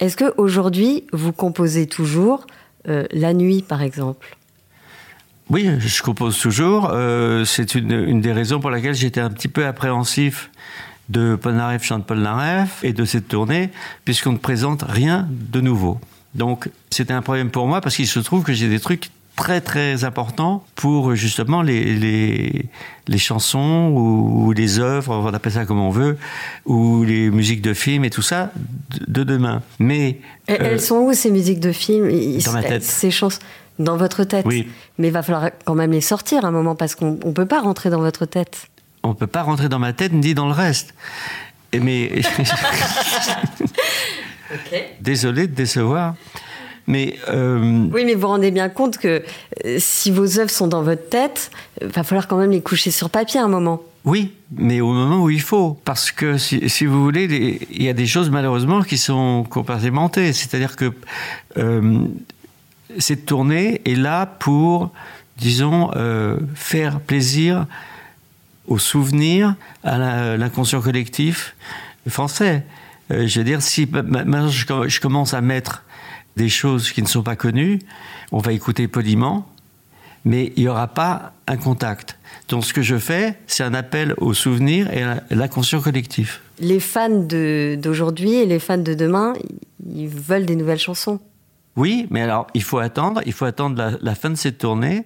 Est-ce 0.00 0.18
que 0.18 0.34
aujourd'hui 0.36 1.06
vous 1.14 1.32
composez 1.32 1.86
toujours 1.86 2.46
euh, 2.88 3.04
la 3.12 3.34
nuit, 3.34 3.62
par 3.62 3.82
exemple 3.82 4.36
Oui, 5.50 5.68
je 5.78 6.02
compose 6.02 6.38
toujours. 6.38 6.92
c'est 7.44 7.74
une, 7.74 7.92
une, 7.92 8.20
des 8.20 8.32
raisons 8.32 8.60
pour 8.60 8.70
laquelle 8.70 8.94
j'étais 8.94 9.20
un 9.20 9.30
petit 9.30 9.48
peu 9.48 9.66
appréhensif 9.66 10.50
de 11.08 11.36
Polnareff 11.36 11.84
chante 11.84 12.06
Polnareff 12.06 12.84
et 12.84 12.92
de 12.92 13.04
cette 13.04 13.28
tournée, 13.28 13.70
puisqu'on 14.04 14.32
ne 14.32 14.38
présente 14.38 14.84
rien 14.86 15.26
de 15.30 15.60
nouveau. 15.60 16.00
Donc 16.34 16.68
c'était 16.90 17.14
un 17.14 17.22
problème 17.22 17.50
pour 17.50 17.66
moi 17.66 17.80
parce 17.80 17.96
qu'il 17.96 18.06
se 18.06 18.20
trouve 18.20 18.44
que 18.44 18.52
j'ai 18.52 18.68
des 18.68 18.80
trucs 18.80 19.10
très 19.38 19.60
très 19.60 20.04
importants 20.04 20.64
pour 20.74 21.14
justement 21.14 21.62
les, 21.62 21.94
les, 21.94 22.66
les 23.06 23.18
chansons 23.18 23.88
ou, 23.94 24.52
les 24.52 24.80
œuvres, 24.80 25.14
on 25.14 25.32
appelle 25.32 25.52
ça 25.52 25.64
comme 25.64 25.80
on 25.80 25.90
veut, 25.90 26.18
ou 26.66 27.04
les 27.04 27.30
musiques 27.30 27.62
de 27.62 27.72
films 27.72 28.04
et 28.04 28.10
tout 28.10 28.22
ça 28.22 28.50
de, 29.06 29.24
demain. 29.24 29.62
Mais 29.78 30.18
elles 30.46 30.62
euh, 30.62 30.78
sont 30.78 30.96
où 30.96 31.14
ces 31.14 31.30
musiques 31.30 31.60
de 31.60 31.72
films? 31.72 32.10
Dans 32.44 32.52
ma 32.52 32.62
tête. 32.62 32.82
Ces 32.82 33.10
chansons? 33.10 33.38
Dans 33.78 33.96
votre 33.96 34.24
tête? 34.24 34.44
Oui. 34.44 34.68
Mais 34.98 35.06
il 35.06 35.12
va 35.12 35.22
falloir 35.22 35.50
quand 35.64 35.76
même 35.76 35.92
les 35.92 36.00
sortir 36.00 36.44
à 36.44 36.48
un 36.48 36.50
moment 36.50 36.74
parce 36.74 36.96
qu'on 36.96 37.12
ne 37.12 37.32
peut 37.32 37.46
pas 37.46 37.60
rentrer 37.60 37.90
dans 37.90 38.00
votre 38.00 38.26
tête 38.26 38.68
on 39.02 39.10
ne 39.10 39.14
peut 39.14 39.26
pas 39.26 39.42
rentrer 39.42 39.68
dans 39.68 39.78
ma 39.78 39.92
tête 39.92 40.12
ni 40.12 40.34
dans 40.34 40.46
le 40.46 40.52
reste. 40.52 40.94
Mais 41.72 42.10
désolé 45.00 45.46
de 45.46 45.54
décevoir. 45.54 46.14
Mais 46.88 47.16
euh, 47.28 47.86
Oui, 47.92 48.04
mais 48.04 48.14
vous 48.14 48.22
vous 48.22 48.26
rendez 48.28 48.50
bien 48.50 48.68
compte 48.68 48.98
que 48.98 49.22
euh, 49.64 49.76
si 49.78 50.10
vos 50.10 50.38
œuvres 50.38 50.50
sont 50.50 50.66
dans 50.66 50.82
votre 50.82 51.08
tête, 51.08 51.50
il 51.80 51.88
va 51.88 52.02
falloir 52.02 52.26
quand 52.26 52.38
même 52.38 52.50
les 52.50 52.62
coucher 52.62 52.90
sur 52.90 53.10
papier 53.10 53.38
à 53.38 53.44
un 53.44 53.48
moment. 53.48 53.82
Oui, 54.04 54.32
mais 54.56 54.80
au 54.80 54.92
moment 54.92 55.22
où 55.22 55.30
il 55.30 55.40
faut. 55.40 55.78
Parce 55.84 56.10
que 56.10 56.38
si, 56.38 56.86
vous 56.86 57.02
voulez, 57.02 57.60
il 57.70 57.82
y 57.82 57.88
a 57.88 57.92
des 57.92 58.06
choses 58.06 58.30
malheureusement 58.30 58.82
qui 58.82 58.96
sont 58.96 59.44
compartimentées. 59.48 60.32
C'est-à-dire 60.32 60.76
que 60.76 60.92
euh, 61.58 62.00
cette 62.98 63.26
tournée 63.26 63.82
est 63.84 63.94
là 63.94 64.24
pour, 64.24 64.90
disons, 65.36 65.90
faire 66.54 67.00
plaisir 67.00 67.66
au 68.66 68.78
souvenir, 68.78 69.56
à 69.84 70.36
l'inconscient 70.36 70.80
collectif 70.80 71.54
français. 72.08 72.64
Euh, 73.10 73.26
je 73.26 73.38
veux 73.38 73.44
dire, 73.44 73.62
si 73.62 73.86
maintenant 73.86 74.48
je, 74.48 75.00
commence 75.00 75.34
à 75.34 75.40
mettre 75.40 75.84
des 76.38 76.48
choses 76.48 76.90
qui 76.90 77.02
ne 77.02 77.06
sont 77.06 77.22
pas 77.22 77.36
connues, 77.36 77.80
on 78.32 78.38
va 78.38 78.52
écouter 78.52 78.88
poliment, 78.88 79.46
mais 80.24 80.52
il 80.56 80.62
n'y 80.62 80.68
aura 80.68 80.88
pas 80.88 81.32
un 81.46 81.56
contact. 81.56 82.18
Donc 82.48 82.64
ce 82.64 82.72
que 82.72 82.82
je 82.82 82.96
fais, 82.96 83.38
c'est 83.46 83.62
un 83.62 83.74
appel 83.74 84.14
au 84.16 84.32
souvenir 84.32 84.90
et 84.92 85.02
à 85.02 85.22
l'inconscient 85.30 85.80
collectif. 85.82 86.40
Les 86.60 86.80
fans 86.80 87.26
d'aujourd'hui 87.76 88.34
et 88.34 88.46
les 88.46 88.58
fans 88.58 88.78
de 88.78 88.94
demain, 88.94 89.34
ils 89.94 90.08
veulent 90.08 90.46
des 90.46 90.56
nouvelles 90.56 90.78
chansons. 90.78 91.20
Oui, 91.76 92.06
mais 92.10 92.22
alors 92.22 92.46
il 92.54 92.62
faut 92.62 92.78
attendre, 92.78 93.20
il 93.26 93.32
faut 93.32 93.44
attendre 93.44 93.76
la, 93.76 93.92
la 94.00 94.14
fin 94.14 94.30
de 94.30 94.36
cette 94.36 94.58
tournée 94.58 95.04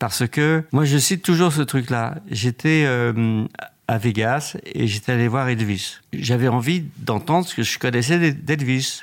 parce 0.00 0.26
que 0.26 0.64
moi, 0.72 0.84
je 0.84 0.96
cite 0.96 1.22
toujours 1.22 1.52
ce 1.52 1.60
truc-là. 1.60 2.16
J'étais 2.30 2.84
euh, 2.86 3.44
à 3.86 3.98
Vegas 3.98 4.56
et 4.64 4.86
j'étais 4.86 5.12
allé 5.12 5.28
voir 5.28 5.48
Elvis. 5.48 5.98
J'avais 6.14 6.48
envie 6.48 6.84
d'entendre 6.96 7.46
ce 7.46 7.54
que 7.54 7.62
je 7.62 7.78
connaissais 7.78 8.32
d'Elvis. 8.32 9.02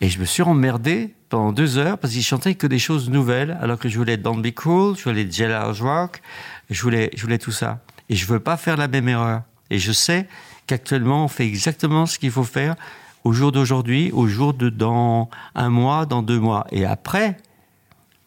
Et 0.00 0.08
je 0.08 0.20
me 0.20 0.24
suis 0.24 0.42
emmerdé 0.42 1.14
pendant 1.28 1.52
deux 1.52 1.76
heures 1.76 1.98
parce 1.98 2.12
qu'il 2.12 2.22
chantait 2.22 2.54
que 2.54 2.66
des 2.66 2.78
choses 2.78 3.10
nouvelles, 3.10 3.58
alors 3.60 3.78
que 3.78 3.88
je 3.88 3.98
voulais 3.98 4.16
Don't 4.16 4.40
Be 4.40 4.54
Cool, 4.54 4.96
je 4.96 5.04
voulais 5.04 5.28
Jailhouse 5.30 5.80
Rock, 5.82 6.22
je 6.70 6.80
voulais, 6.82 7.10
je 7.16 7.22
voulais 7.22 7.38
tout 7.38 7.50
ça. 7.50 7.80
Et 8.08 8.14
je 8.14 8.26
veux 8.26 8.40
pas 8.40 8.56
faire 8.56 8.76
la 8.76 8.88
même 8.88 9.08
erreur. 9.08 9.42
Et 9.70 9.78
je 9.78 9.92
sais 9.92 10.28
qu'actuellement, 10.66 11.24
on 11.24 11.28
fait 11.28 11.46
exactement 11.46 12.06
ce 12.06 12.18
qu'il 12.18 12.30
faut 12.30 12.44
faire 12.44 12.76
au 13.24 13.32
jour 13.32 13.52
d'aujourd'hui, 13.52 14.10
au 14.12 14.28
jour 14.28 14.54
de 14.54 14.68
dans 14.68 15.28
un 15.54 15.68
mois, 15.68 16.06
dans 16.06 16.22
deux 16.22 16.38
mois. 16.38 16.66
Et 16.70 16.86
après, 16.86 17.36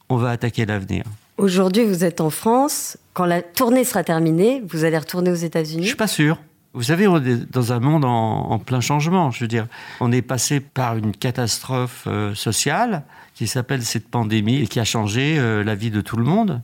on 0.09 0.17
va 0.17 0.31
attaquer 0.31 0.65
l'avenir. 0.65 1.03
Aujourd'hui, 1.37 1.85
vous 1.85 2.03
êtes 2.03 2.21
en 2.21 2.29
France. 2.29 2.97
Quand 3.13 3.25
la 3.25 3.41
tournée 3.41 3.83
sera 3.83 4.03
terminée, 4.03 4.61
vous 4.67 4.83
allez 4.83 4.97
retourner 4.97 5.31
aux 5.31 5.35
États-Unis? 5.35 5.83
Je 5.83 5.87
suis 5.87 5.95
pas 5.95 6.07
sûr. 6.07 6.37
Vous 6.73 6.83
savez, 6.83 7.07
on 7.07 7.17
est 7.17 7.51
dans 7.51 7.73
un 7.73 7.79
monde 7.79 8.05
en, 8.05 8.59
plein 8.59 8.81
changement. 8.81 9.31
Je 9.31 9.41
veux 9.41 9.47
dire, 9.47 9.67
on 9.99 10.11
est 10.11 10.21
passé 10.21 10.59
par 10.59 10.95
une 10.97 11.11
catastrophe 11.11 12.05
euh, 12.07 12.33
sociale 12.33 13.03
qui 13.35 13.47
s'appelle 13.47 13.83
cette 13.83 14.07
pandémie 14.07 14.61
et 14.61 14.67
qui 14.67 14.79
a 14.79 14.85
changé 14.85 15.37
euh, 15.37 15.63
la 15.63 15.75
vie 15.75 15.91
de 15.91 16.01
tout 16.01 16.17
le 16.17 16.23
monde. 16.23 16.61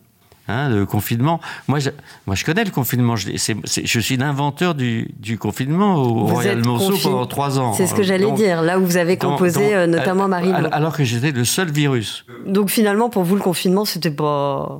Hein, 0.49 0.69
le 0.69 0.85
confinement. 0.85 1.41
Moi 1.67 1.79
je, 1.79 1.89
moi, 2.25 2.35
je 2.35 2.45
connais 2.45 2.63
le 2.63 2.71
confinement. 2.71 3.17
Je, 3.17 3.31
je 3.35 3.99
suis 3.99 4.15
l'inventeur 4.15 4.75
du, 4.75 5.13
du, 5.19 5.37
confinement 5.37 5.95
au 5.95 6.25
Royal 6.25 6.63
Monceau 6.63 6.97
pendant 7.03 7.25
trois 7.25 7.59
ans. 7.59 7.73
C'est 7.73 7.85
ce 7.85 7.93
que 7.93 8.03
j'allais 8.03 8.31
dire, 8.31 8.61
là 8.61 8.79
où 8.79 8.85
vous 8.85 8.95
avez 8.95 9.17
composé 9.17 9.75
euh, 9.75 9.87
notamment 9.87 10.29
Marie. 10.29 10.53
Alors 10.71 10.95
que 10.95 11.03
j'étais 11.03 11.31
le 11.31 11.43
seul 11.43 11.69
virus. 11.69 12.25
Donc 12.45 12.69
finalement, 12.69 13.09
pour 13.09 13.23
vous, 13.23 13.35
le 13.35 13.41
confinement, 13.41 13.83
c'était 13.83 14.11
pas. 14.11 14.77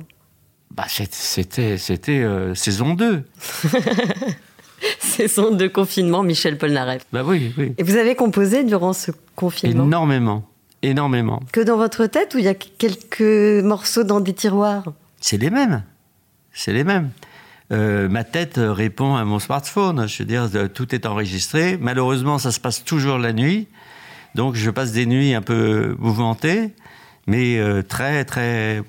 Bah, 0.74 0.84
c'était 0.88 1.76
c'était 1.76 2.22
euh, 2.22 2.54
saison 2.54 2.94
2. 2.94 3.24
saison 4.98 5.50
de 5.50 5.66
confinement, 5.66 6.22
Michel 6.22 6.58
Polnareff. 6.58 7.04
Bah 7.12 7.22
oui, 7.24 7.52
oui. 7.58 7.72
Et 7.78 7.82
vous 7.82 7.96
avez 7.96 8.14
composé 8.14 8.64
durant 8.64 8.92
ce 8.92 9.10
confinement? 9.36 9.84
Énormément, 9.84 10.44
énormément. 10.82 11.40
Que 11.52 11.60
dans 11.60 11.76
votre 11.76 12.06
tête 12.06 12.34
ou 12.34 12.38
il 12.38 12.44
y 12.44 12.48
a 12.48 12.54
quelques 12.54 13.62
morceaux 13.64 14.04
dans 14.04 14.20
des 14.20 14.32
tiroirs? 14.32 14.84
C'est 15.20 15.38
les 15.38 15.50
mêmes. 15.50 15.82
C'est 16.52 16.72
les 16.72 16.84
mêmes. 16.84 17.10
Euh, 17.70 18.08
ma 18.08 18.24
tête 18.24 18.54
répond 18.56 19.16
à 19.16 19.24
mon 19.24 19.38
smartphone. 19.38 20.08
Je 20.08 20.22
veux 20.22 20.24
dire, 20.24 20.48
tout 20.72 20.94
est 20.94 21.06
enregistré. 21.06 21.76
Malheureusement, 21.80 22.38
ça 22.38 22.52
se 22.52 22.60
passe 22.60 22.84
toujours 22.84 23.18
la 23.18 23.32
nuit. 23.32 23.68
Donc, 24.34 24.54
je 24.54 24.70
passe 24.70 24.92
des 24.92 25.06
nuits 25.06 25.34
un 25.34 25.42
peu 25.42 25.96
mouvementées, 25.98 26.70
mais 27.26 27.58
euh, 27.58 27.82
très, 27.82 28.24
très 28.24 28.82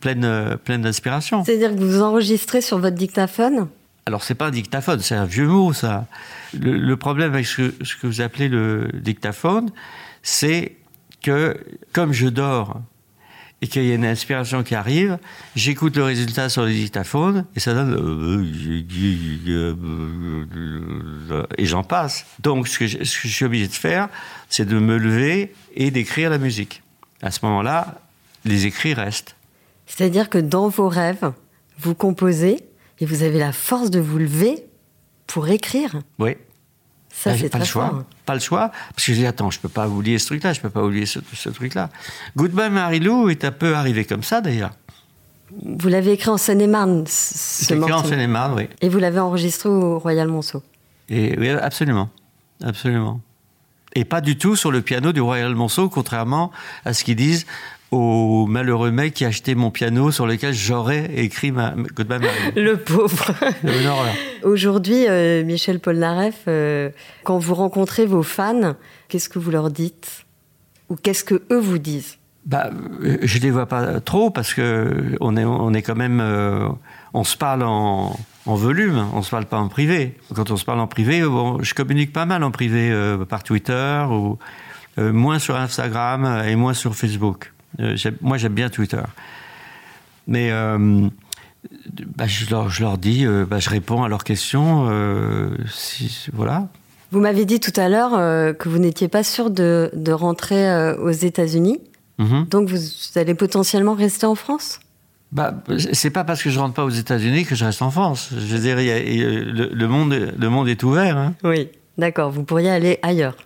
pleines, 0.00 0.58
pleines 0.64 0.82
d'inspiration. 0.82 1.44
C'est-à-dire 1.44 1.74
que 1.74 1.80
vous 1.80 2.02
enregistrez 2.02 2.60
sur 2.60 2.78
votre 2.78 2.96
dictaphone? 2.96 3.68
Alors, 4.06 4.24
c'est 4.24 4.34
pas 4.34 4.48
un 4.48 4.50
dictaphone, 4.50 5.00
c'est 5.00 5.14
un 5.14 5.24
vieux 5.24 5.46
mot, 5.46 5.72
ça. 5.72 6.06
Le, 6.58 6.94
problème 6.96 7.34
avec 7.34 7.46
ce 7.46 7.70
que 7.70 8.06
vous 8.06 8.20
appelez 8.20 8.48
le 8.48 8.90
dictaphone, 8.94 9.70
c'est 10.22 10.76
que, 11.22 11.56
comme 11.92 12.12
je 12.12 12.28
dors 12.28 12.80
et 13.62 13.68
qu'il 13.68 13.84
y 13.84 13.92
a 13.92 13.94
une 13.94 14.06
inspiration 14.06 14.62
qui 14.62 14.74
arrive, 14.74 15.18
j'écoute 15.54 15.96
le 15.96 16.04
résultat 16.04 16.48
sur 16.48 16.64
le 16.64 16.72
dictaphone 16.72 17.44
et 17.54 17.60
ça 17.60 17.74
donne 17.74 17.94
et 21.58 21.66
j'en 21.66 21.82
passe. 21.82 22.24
Donc 22.40 22.68
ce 22.68 22.78
que, 22.78 22.86
je, 22.86 23.04
suis 23.04 23.44
obligé 23.44 23.68
de 23.68 23.72
faire, 23.72 24.08
c'est 24.48 24.64
de 24.64 24.78
me 24.78 24.96
lever 24.96 25.52
et 25.74 25.90
d'écrire 25.90 26.30
la 26.30 26.38
musique. 26.38 26.82
À 27.20 27.30
ce 27.30 27.44
moment-là, 27.44 28.00
les 28.46 28.64
écrits 28.64 28.94
restent. 28.94 29.36
C'est-à-dire 29.86 30.30
que 30.30 30.38
dans 30.38 30.68
vos 30.68 30.88
rêves, 30.88 31.32
vous 31.78 31.94
composez 31.94 32.64
et 33.00 33.06
vous 33.06 33.22
avez 33.22 33.38
la 33.38 33.52
force 33.52 33.90
de 33.90 34.00
vous 34.00 34.18
lever 34.18 34.64
pour 35.26 35.48
écrire. 35.48 36.00
Oui. 36.18 36.36
Ça, 37.12 37.36
c'est 37.36 37.48
pas 37.48 37.58
le 37.58 37.64
choix. 37.64 38.04
Pas 38.24 38.34
le 38.34 38.40
choix. 38.40 38.70
Parce 38.94 39.06
que 39.06 39.12
je 39.12 39.18
dis, 39.18 39.26
attends, 39.26 39.50
je 39.50 39.58
peux 39.58 39.68
pas 39.68 39.88
oublier 39.88 40.18
ce 40.18 40.26
truc-là, 40.26 40.52
je 40.52 40.60
peux 40.60 40.70
pas 40.70 40.82
oublier 40.82 41.06
ce, 41.06 41.48
truc-là. 41.48 41.90
Goodbye 42.36 42.70
Marilou 42.70 43.28
est 43.28 43.44
un 43.44 43.50
peu 43.50 43.74
arrivé 43.74 44.04
comme 44.04 44.22
ça, 44.22 44.40
d'ailleurs. 44.40 44.72
Vous 45.50 45.88
l'avez 45.88 46.12
écrit 46.12 46.30
en 46.30 46.36
Seine-et-Marne, 46.36 47.04
ce 47.08 47.74
écrit 47.74 47.92
en 47.92 48.04
Seine-et-Marne, 48.04 48.54
oui. 48.56 48.68
Et 48.80 48.88
vous 48.88 48.98
l'avez 48.98 49.18
enregistré 49.18 49.68
au 49.68 49.98
Royal 49.98 50.28
Monceau. 50.28 50.62
Et, 51.08 51.36
oui, 51.38 51.50
absolument. 51.50 52.08
Absolument. 52.62 53.20
Et 53.94 54.04
pas 54.04 54.20
du 54.20 54.38
tout 54.38 54.54
sur 54.54 54.70
le 54.70 54.80
piano 54.80 55.12
du 55.12 55.20
Royal 55.20 55.54
Monceau, 55.56 55.88
contrairement 55.88 56.52
à 56.84 56.92
ce 56.92 57.02
qu'ils 57.02 57.16
disent 57.16 57.46
au 57.90 58.46
malheureux 58.46 58.90
mec 58.90 59.14
qui 59.14 59.24
a 59.24 59.28
acheté 59.28 59.54
mon 59.54 59.70
piano 59.70 60.10
sur 60.10 60.26
lequel 60.26 60.54
j'aurais 60.54 61.10
écrit 61.16 61.50
ma 61.50 61.74
Goodbye 61.94 62.20
Le 62.56 62.76
pauvre. 62.76 63.32
Aujourd'hui, 64.44 65.06
euh, 65.08 65.44
Michel 65.44 65.80
Polnareff, 65.80 66.42
euh, 66.46 66.90
quand 67.24 67.38
vous 67.38 67.54
rencontrez 67.54 68.06
vos 68.06 68.22
fans, 68.22 68.74
qu'est-ce 69.08 69.28
que 69.28 69.38
vous 69.38 69.50
leur 69.50 69.70
dites? 69.70 70.24
Ou 70.88 70.96
qu'est-ce 70.96 71.24
que 71.24 71.42
eux 71.50 71.58
vous 71.58 71.78
disent? 71.78 72.18
Bah, 72.46 72.70
je 73.22 73.38
les 73.38 73.50
vois 73.50 73.66
pas 73.66 74.00
trop 74.00 74.30
parce 74.30 74.54
que 74.54 75.16
on 75.20 75.36
est, 75.36 75.44
on 75.44 75.74
est 75.74 75.82
quand 75.82 75.96
même, 75.96 76.20
euh, 76.20 76.68
on 77.12 77.24
se 77.24 77.36
parle 77.36 77.62
en, 77.64 78.18
en, 78.46 78.54
volume, 78.54 79.04
on 79.14 79.22
se 79.22 79.30
parle 79.30 79.46
pas 79.46 79.58
en 79.58 79.68
privé. 79.68 80.16
Quand 80.34 80.50
on 80.50 80.56
se 80.56 80.64
parle 80.64 80.80
en 80.80 80.86
privé, 80.86 81.22
bon, 81.22 81.62
je 81.62 81.74
communique 81.74 82.12
pas 82.12 82.24
mal 82.24 82.42
en 82.42 82.50
privé 82.50 82.94
par 83.28 83.42
Twitter 83.42 84.04
ou 84.08 84.38
moins 84.96 85.38
sur 85.38 85.56
Instagram 85.56 86.42
et 86.46 86.56
moins 86.56 86.74
sur 86.74 86.94
Facebook. 86.94 87.52
Euh, 87.78 87.96
moi, 88.20 88.36
j'aime 88.38 88.54
bien 88.54 88.68
Twitter. 88.68 89.02
Mais 90.26 90.50
euh, 90.50 91.08
bah, 92.16 92.26
je, 92.26 92.50
leur, 92.50 92.68
je 92.70 92.82
leur 92.82 92.98
dis, 92.98 93.24
euh, 93.26 93.44
bah, 93.48 93.58
je 93.58 93.70
réponds 93.70 94.02
à 94.02 94.08
leurs 94.08 94.24
questions. 94.24 94.88
si, 95.72 96.26
voilà. 96.32 96.68
Vous 97.12 97.20
m'avez 97.20 97.44
dit 97.44 97.60
tout 97.60 97.78
à 97.80 97.88
l'heure 97.88 98.10
que 98.56 98.68
vous 98.68 98.78
n'étiez 98.78 99.08
pas 99.08 99.24
sûr 99.24 99.50
de, 99.50 99.90
de 99.94 100.12
rentrer 100.12 100.92
aux 100.94 101.10
États-Unis. 101.10 101.80
Mhm. 102.18 102.46
Donc 102.50 102.68
vous 102.68 102.78
allez 103.16 103.34
potentiellement 103.34 103.94
rester 103.94 104.26
en 104.26 104.34
France? 104.34 104.78
Bah, 105.32 105.54
c'est 105.92 106.10
pas 106.10 106.24
parce 106.24 106.42
que 106.42 106.50
je 106.50 106.58
rentre 106.58 106.74
pas 106.74 106.84
aux 106.84 106.90
États-Unis 106.90 107.44
que 107.46 107.54
je 107.54 107.64
reste 107.64 107.82
en 107.82 107.90
France. 107.90 108.30
Je 108.32 108.54
veux 108.54 108.58
dire, 108.60 108.78
il 108.80 108.86
y 108.86 108.90
a- 108.90 108.98
il 108.98 109.16
y 109.16 109.24
a- 109.24 109.28
le, 109.28 109.70
le 109.72 109.88
monde, 109.88 110.12
le 110.36 110.48
monde 110.48 110.68
est 110.68 110.82
ouvert. 110.82 111.16
hein. 111.16 111.34
Oui. 111.44 111.68
D'accord, 111.98 112.30
vous 112.30 112.42
pourriez 112.44 112.70
aller 112.70 112.98
ailleurs. 113.02 113.36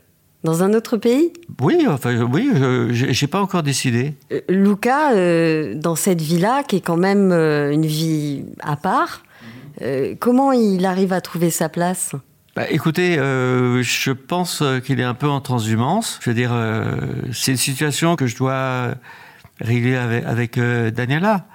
Dans 0.45 0.63
un 0.63 0.75
autre 0.75 0.99
pays? 0.99 1.33
Oui, 1.63 1.87
enfin, 1.89 2.21
oui, 2.31 2.51
je- 2.55 3.07
j'ai 3.11 3.27
pas 3.27 3.41
encore 3.41 3.63
décidé. 3.63 4.15
Euh, 4.31 4.41
Luca, 4.51 5.13
euh, 5.15 5.75
dans 5.75 5.97
cette 5.97 6.21
vie-là, 6.21 6.63
qui 6.63 6.77
est 6.77 6.81
quand 6.81 6.99
même 6.99 7.33
euh, 7.33 7.73
une 7.73 7.87
vie 7.87 8.45
à 8.63 8.77
part, 8.77 9.23
euh, 9.81 10.15
comment 10.21 10.53
il 10.53 10.85
arrive 10.85 11.15
à 11.15 11.23
trouver 11.23 11.49
sa 11.51 11.71
place? 11.71 12.13
Bah, 12.57 12.71
écoutez, 12.71 13.19
euh, 13.19 13.83
je 13.83 14.13
pense 14.13 14.63
qu'il 14.85 15.01
est 15.01 15.05
un 15.05 15.15
peu 15.15 15.29
en 15.29 15.41
transhumance. 15.41 16.21
Je 16.23 16.31
veux 16.31 16.35
dire, 16.37 16.53
euh, 16.53 16.95
c'est 17.33 17.53
une 17.53 17.57
situation 17.57 18.15
que 18.15 18.27
je 18.27 18.37
dois 18.37 18.95
régler 19.61 19.97
avec, 19.97 20.25
avec 20.25 20.59
euh, 20.59 20.91
Daniela. 20.91 21.47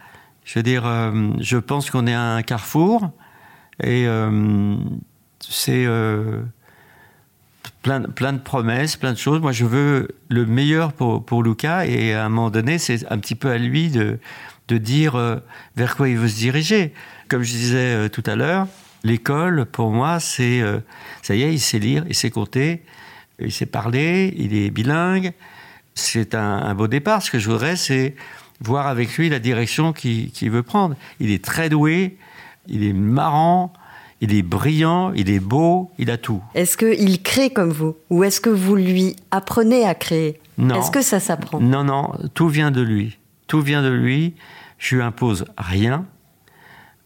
Je 0.45 0.57
veux 0.57 0.63
dire, 0.63 0.85
euh, 0.87 1.11
je 1.39 1.57
pense 1.57 1.91
qu'on 1.91 2.07
est 2.07 2.13
à 2.13 2.33
un 2.33 2.41
carrefour 2.41 3.11
et 3.83 4.07
euh, 4.07 4.75
c'est 5.39 5.85
euh, 5.85 6.41
plein, 7.81 8.01
plein 8.01 8.33
de 8.33 8.39
promesses, 8.39 8.95
plein 8.95 9.13
de 9.13 9.17
choses. 9.17 9.41
Moi, 9.41 9.51
je 9.51 9.65
veux 9.65 10.09
le 10.29 10.45
meilleur 10.45 10.93
pour, 10.93 11.25
pour 11.25 11.43
Luca 11.43 11.85
et 11.85 12.13
à 12.13 12.25
un 12.25 12.29
moment 12.29 12.49
donné, 12.49 12.77
c'est 12.77 13.09
un 13.11 13.17
petit 13.17 13.35
peu 13.35 13.49
à 13.49 13.57
lui 13.57 13.89
de, 13.89 14.19
de 14.67 14.77
dire 14.77 15.15
euh, 15.15 15.37
vers 15.75 15.95
quoi 15.95 16.09
il 16.09 16.17
veut 16.17 16.27
se 16.27 16.37
diriger. 16.37 16.93
Comme 17.27 17.43
je 17.43 17.51
disais 17.51 17.77
euh, 17.77 18.09
tout 18.09 18.23
à 18.25 18.35
l'heure, 18.35 18.67
l'école, 19.03 19.65
pour 19.65 19.91
moi, 19.91 20.19
c'est 20.19 20.61
euh, 20.61 20.79
ça 21.21 21.35
y 21.35 21.43
est, 21.43 21.53
il 21.53 21.59
sait 21.59 21.79
lire, 21.79 22.05
il 22.07 22.15
sait 22.15 22.29
compter, 22.29 22.83
il 23.39 23.51
sait 23.51 23.65
parler, 23.65 24.33
il 24.37 24.55
est 24.55 24.69
bilingue. 24.69 25.33
C'est 25.95 26.33
un, 26.35 26.73
beau 26.75 26.87
départ. 26.87 27.21
Ce 27.21 27.29
que 27.29 27.39
je 27.39 27.49
voudrais, 27.49 27.75
c'est 27.75 28.15
voir 28.61 28.87
avec 28.87 29.17
lui 29.17 29.29
la 29.29 29.39
direction 29.39 29.91
qu'il 29.91 30.51
veut 30.51 30.63
prendre. 30.63 30.95
Il 31.19 31.31
est 31.31 31.43
très 31.43 31.67
doué, 31.67 32.17
il 32.67 32.83
est 32.83 32.93
marrant, 32.93 33.73
il 34.21 34.33
est 34.33 34.41
brillant, 34.41 35.13
il 35.15 35.29
est 35.29 35.39
beau, 35.39 35.91
il 35.97 36.11
a 36.11 36.17
tout. 36.17 36.41
Est-ce 36.55 36.77
qu'il 36.77 37.21
crée 37.23 37.49
comme 37.49 37.69
vous 37.69 37.95
Ou 38.09 38.23
est-ce 38.23 38.41
que 38.41 38.49
vous 38.49 38.75
lui 38.75 39.15
apprenez 39.31 39.85
à 39.85 39.95
créer? 39.95 40.39
Non. 40.57 40.75
Est-ce 40.75 40.91
que 40.91 41.01
ça 41.01 41.19
s'apprend? 41.19 41.59
Non, 41.59 41.83
non, 41.83 42.11
tout 42.33 42.49
vient 42.49 42.71
de 42.71 42.81
lui. 42.81 43.17
Tout 43.47 43.61
vient 43.61 43.81
de 43.81 43.89
lui. 43.89 44.35
Je 44.77 44.95
lui 44.95 45.03
impose 45.03 45.45
rien. 45.57 46.05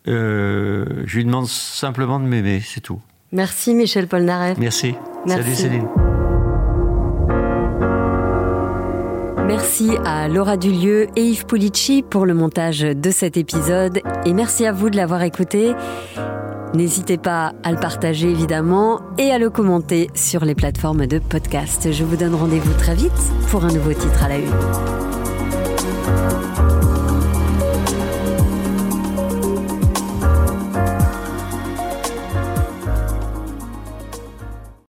Euh, 0.08 1.04
je 1.06 1.17
lui 1.17 1.26
demande 1.26 1.47
simplement 1.47 2.19
de 2.19 2.26
m'aimer, 2.26 2.62
c'est 2.65 2.82
tout. 2.82 2.99
Merci 3.32 3.73
Michel 3.73 4.08
Polnareff. 4.08 4.58
Merci. 4.58 4.95
Merci. 5.26 5.43
Salut 5.43 5.56
Céline. 5.56 5.88
Merci 9.47 9.91
à 10.04 10.28
Laura 10.28 10.58
Dulieu 10.58 11.08
et 11.15 11.21
Yves 11.21 11.45
Pulici 11.45 12.04
pour 12.08 12.26
le 12.26 12.34
montage 12.34 12.82
de 12.82 13.12
cet 13.12 13.38
épisode 13.38 14.02
et 14.26 14.34
merci 14.34 14.65
à 14.65 14.71
vous 14.71 14.89
de 14.89 14.97
l'avoir 14.97 15.21
écouté. 15.21 15.73
N'hésitez 16.73 17.17
pas 17.17 17.53
à 17.63 17.71
le 17.71 17.77
partager 17.77 18.31
évidemment 18.31 19.01
et 19.19 19.29
à 19.31 19.38
le 19.38 19.51
commenter 19.51 20.09
sur 20.15 20.43
les 20.43 20.55
plateformes 20.55 21.05
de 21.05 21.19
podcast. 21.19 21.91
Je 21.91 22.03
vous 22.03 22.15
donne 22.15 22.33
rendez-vous 22.33 22.73
très 22.79 22.95
vite 22.95 23.12
pour 23.49 23.63
un 23.63 23.71
nouveau 23.71 23.93
titre 23.93 24.23
à 24.23 24.29
la 24.29 24.38
une. 24.38 25.22